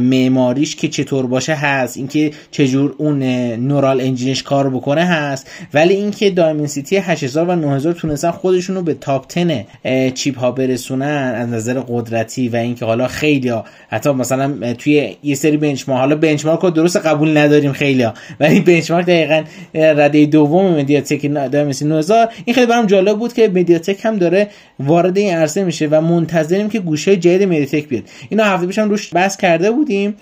معماریش 0.00 0.76
که 0.76 0.88
چطور 0.88 1.26
باشه 1.26 1.54
هست 1.54 1.96
اینکه 1.96 2.30
چجور 2.50 2.94
اون 2.98 3.22
neural 3.56 4.00
engine 4.00 4.32
ش 4.32 4.42
کار 4.42 4.70
بکنه 4.70 5.04
هست 5.04 5.50
ولی 5.74 5.94
اینکه 5.94 6.30
Dimensity 6.30 6.96
8000 6.96 7.48
و 7.48 7.56
9000 7.56 7.92
تونستن 7.92 8.30
خودشون 8.30 8.76
رو 8.76 8.82
به 8.82 8.94
top 8.94 9.26
10 9.34 9.66
چیپ 10.14 10.38
ها 10.38 10.59
برسونن 10.60 11.34
از 11.36 11.48
نظر 11.48 11.80
قدرتی 11.88 12.48
و 12.48 12.56
اینکه 12.56 12.84
حالا 12.84 13.08
خیلی 13.08 13.52
حتی 13.88 14.10
مثلا 14.10 14.74
توی 14.74 15.16
یه 15.22 15.34
سری 15.34 15.56
benchmark 15.56 16.00
حالا 16.00 16.16
benchmark 16.16 16.60
رو 16.60 16.70
درست 16.70 16.96
قبول 16.96 17.38
نداریم 17.38 17.72
خیلی 17.72 18.02
ها. 18.02 18.14
ولی 18.40 18.60
benchmark 18.60 19.06
دقیقا 19.06 19.42
رده 19.74 20.26
دوم 20.26 20.78
MediaTek 20.78 21.26
Dimensity 21.26 21.90
9000 21.90 22.28
این 22.44 22.54
خیلی 22.54 22.66
برام 22.66 22.86
جالب 22.86 23.18
بود 23.18 23.32
که 23.32 23.48
MediaTek 23.48 24.04
هم 24.04 24.16
داره 24.16 24.48
وارد 24.80 25.18
این 25.18 25.34
عرصه 25.34 25.64
میشه 25.64 25.86
و 25.86 26.00
منتظریم 26.00 26.68
که 26.68 26.78
گوشی 26.78 27.16
جدید 27.16 27.42
MediaTek 27.42 27.88
بیاد. 27.88 28.02
اینا 28.28 28.44
هفته 28.44 28.66
پیشم 28.66 28.90
روش 28.90 29.14
بحث 29.14 29.36
کرده 29.36 29.70
بودیم. 29.70 30.14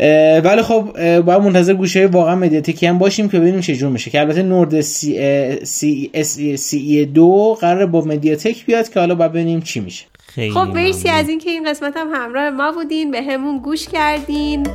ولی 0.44 0.62
خب 0.62 0.92
باید 1.20 1.42
منتظر 1.42 1.74
گوشه 1.74 2.06
واقعا 2.06 2.36
مدیاتکی 2.36 2.86
هم 2.86 2.98
باشیم 2.98 3.28
که 3.28 3.38
ببینیم 3.38 3.60
چه 3.60 3.74
جور 3.74 3.90
میشه. 3.90 4.10
که 4.10 4.20
البته 4.20 4.42
نورد 4.42 4.80
سی 4.80 5.18
سی 5.62 6.10
سی, 6.22 6.56
سی 6.56 7.04
دو 7.06 7.56
قرار 7.60 7.86
با 7.86 8.00
مدیاتک 8.00 8.66
بیاد 8.66 8.88
که 8.88 9.00
حالا 9.00 9.14
باید 9.14 9.32
ببینیم 9.32 9.60
چی 9.60 9.80
میشه. 9.80 10.04
خیلی 10.38 10.54
خب 10.54 10.68
مرسی 10.74 11.08
از 11.08 11.28
اینکه 11.28 11.50
این 11.50 11.70
قسمت 11.70 11.96
هم 11.96 12.08
همراه 12.14 12.50
ما 12.50 12.72
بودین. 12.72 13.10
به 13.10 13.22
همون 13.22 13.58
گوش 13.58 13.88
کردین. 13.88 14.66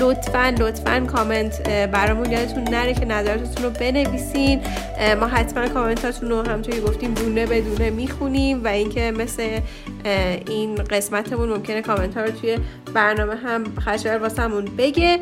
لطفا 0.00 0.54
لطفا 0.58 1.00
کامنت 1.00 1.68
برامون 1.68 2.30
یادتون 2.30 2.62
نره 2.62 2.94
که 2.94 3.04
نظراتتون 3.04 3.64
رو 3.64 3.70
بنویسین. 3.70 4.60
ما 5.20 5.26
حتما 5.26 5.68
کامنتاتون 5.68 6.28
رو 6.28 6.42
همونطوری 6.42 6.80
گفتیم 6.80 7.14
دونه 7.14 7.46
به 7.46 7.60
دونه 7.60 7.90
می‌خونیم 7.90 8.64
و 8.64 8.68
اینکه 8.68 9.12
مثل 9.18 9.60
این 10.48 10.74
قسمتمون 10.74 11.48
ممکنه 11.48 11.82
کامنت 11.82 12.16
ها 12.16 12.24
رو 12.24 12.30
توی 12.30 12.58
برنامه 12.94 13.34
هم 13.36 13.64
خشایار 13.80 14.18
واسمون 14.18 14.64
بگه. 14.64 15.18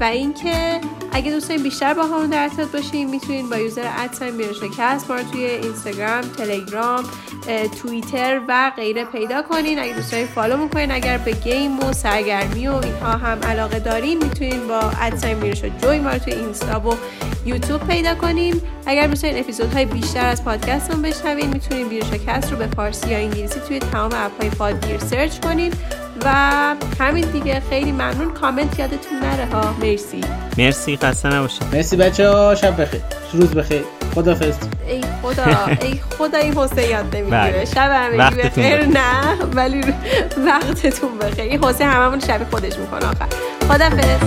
و 0.00 0.04
اینکه 0.04 0.80
اگه 1.12 1.30
دوستان 1.30 1.62
بیشتر 1.62 1.94
با 1.94 2.02
همون 2.02 2.26
در 2.26 2.42
ارتباط 2.42 2.68
باشین 2.68 3.10
می‌تونین 3.10 3.50
با 3.50 3.56
یوزر 3.56 3.90
ادساین 3.98 4.36
بیرشکست 4.36 5.10
ما 5.10 5.16
رو 5.16 5.22
توی 5.32 5.44
اینستاگرام 5.44 6.20
تلگرام 6.20 7.04
توییتر 7.82 8.40
و 8.48 8.63
غیره 8.70 9.04
پیدا 9.04 9.42
کنین. 9.42 9.78
اگه 9.78 9.92
دوستان 9.92 10.24
فالو 10.24 10.56
می‌کنین. 10.56 10.92
اگر 10.92 11.18
به 11.18 11.32
گیم 11.32 11.80
و 11.80 11.92
سرگرمی 11.92 12.68
و 12.68 12.74
اینها 12.74 13.12
هم 13.12 13.38
علاقه 13.42 13.78
دارین 13.78 14.24
می‌تونین 14.24 14.68
با 14.68 14.80
ادساین 15.00 15.38
میرشو 15.38 15.68
جوین 15.68 16.02
ما 16.02 16.10
رو 16.10 16.18
توی 16.18 16.32
اینستا 16.32 16.80
و 16.80 16.94
یوتیوب 17.46 17.86
پیدا 17.86 18.14
کنین. 18.14 18.60
اگر 18.86 19.06
می‌تونین 19.06 19.38
اپیزودهای 19.38 19.84
بیشتر 19.84 20.26
از 20.26 20.44
پادکستمون 20.44 21.02
بشنوین 21.02 21.46
می‌تونین 21.46 21.88
بیرشکست 21.88 22.52
رو 22.52 22.58
به 22.58 22.66
فارسی 22.66 23.10
یا 23.10 23.18
انگلیسی 23.18 23.60
توی 23.60 23.78
تمام 23.78 24.10
اپهای 24.14 24.50
پادگیر 24.50 24.98
سرچ 24.98 25.38
کنین. 25.40 25.72
و 26.24 26.34
همین 27.00 27.24
دیگه. 27.24 27.62
خیلی 27.70 27.92
ممنون. 27.92 28.32
کامنت 28.32 28.78
یادتون 28.78 29.18
نره 29.22 29.46
ها. 29.52 29.74
مرسی. 29.80 30.20
مرسی. 30.58 30.96
خسته 30.96 31.28
نباشید. 31.28 31.62
مرسی 31.72 31.96
بچه 31.96 32.28
ها 32.28 32.54
شب 32.54 32.82
بخیر. 32.82 33.00
روز 33.32 33.54
بخیر. 33.54 33.82
خدافظ 34.14 34.54
ای 34.88 35.00
خدا. 35.22 35.44
ای 35.80 36.00
خدا 36.18 36.38
این 36.38 36.54
حسین 36.58 36.90
یاد 36.90 37.16
نمی‌گیره. 37.16 37.52
بله. 37.52 37.64
شب 37.64 37.90
همگی 37.90 38.42
بخیر. 38.42 38.84
نه 38.86 39.44
ولی 39.54 39.80
وقتتون 40.46 41.18
بخیر. 41.18 41.44
این 41.44 41.64
حسین 41.64 41.86
هممون 41.88 42.20
شب 42.20 42.40
خودش 42.50 42.78
می‌کنه 42.78 43.06
آخر. 43.06 43.26
خدافظ 43.68 44.18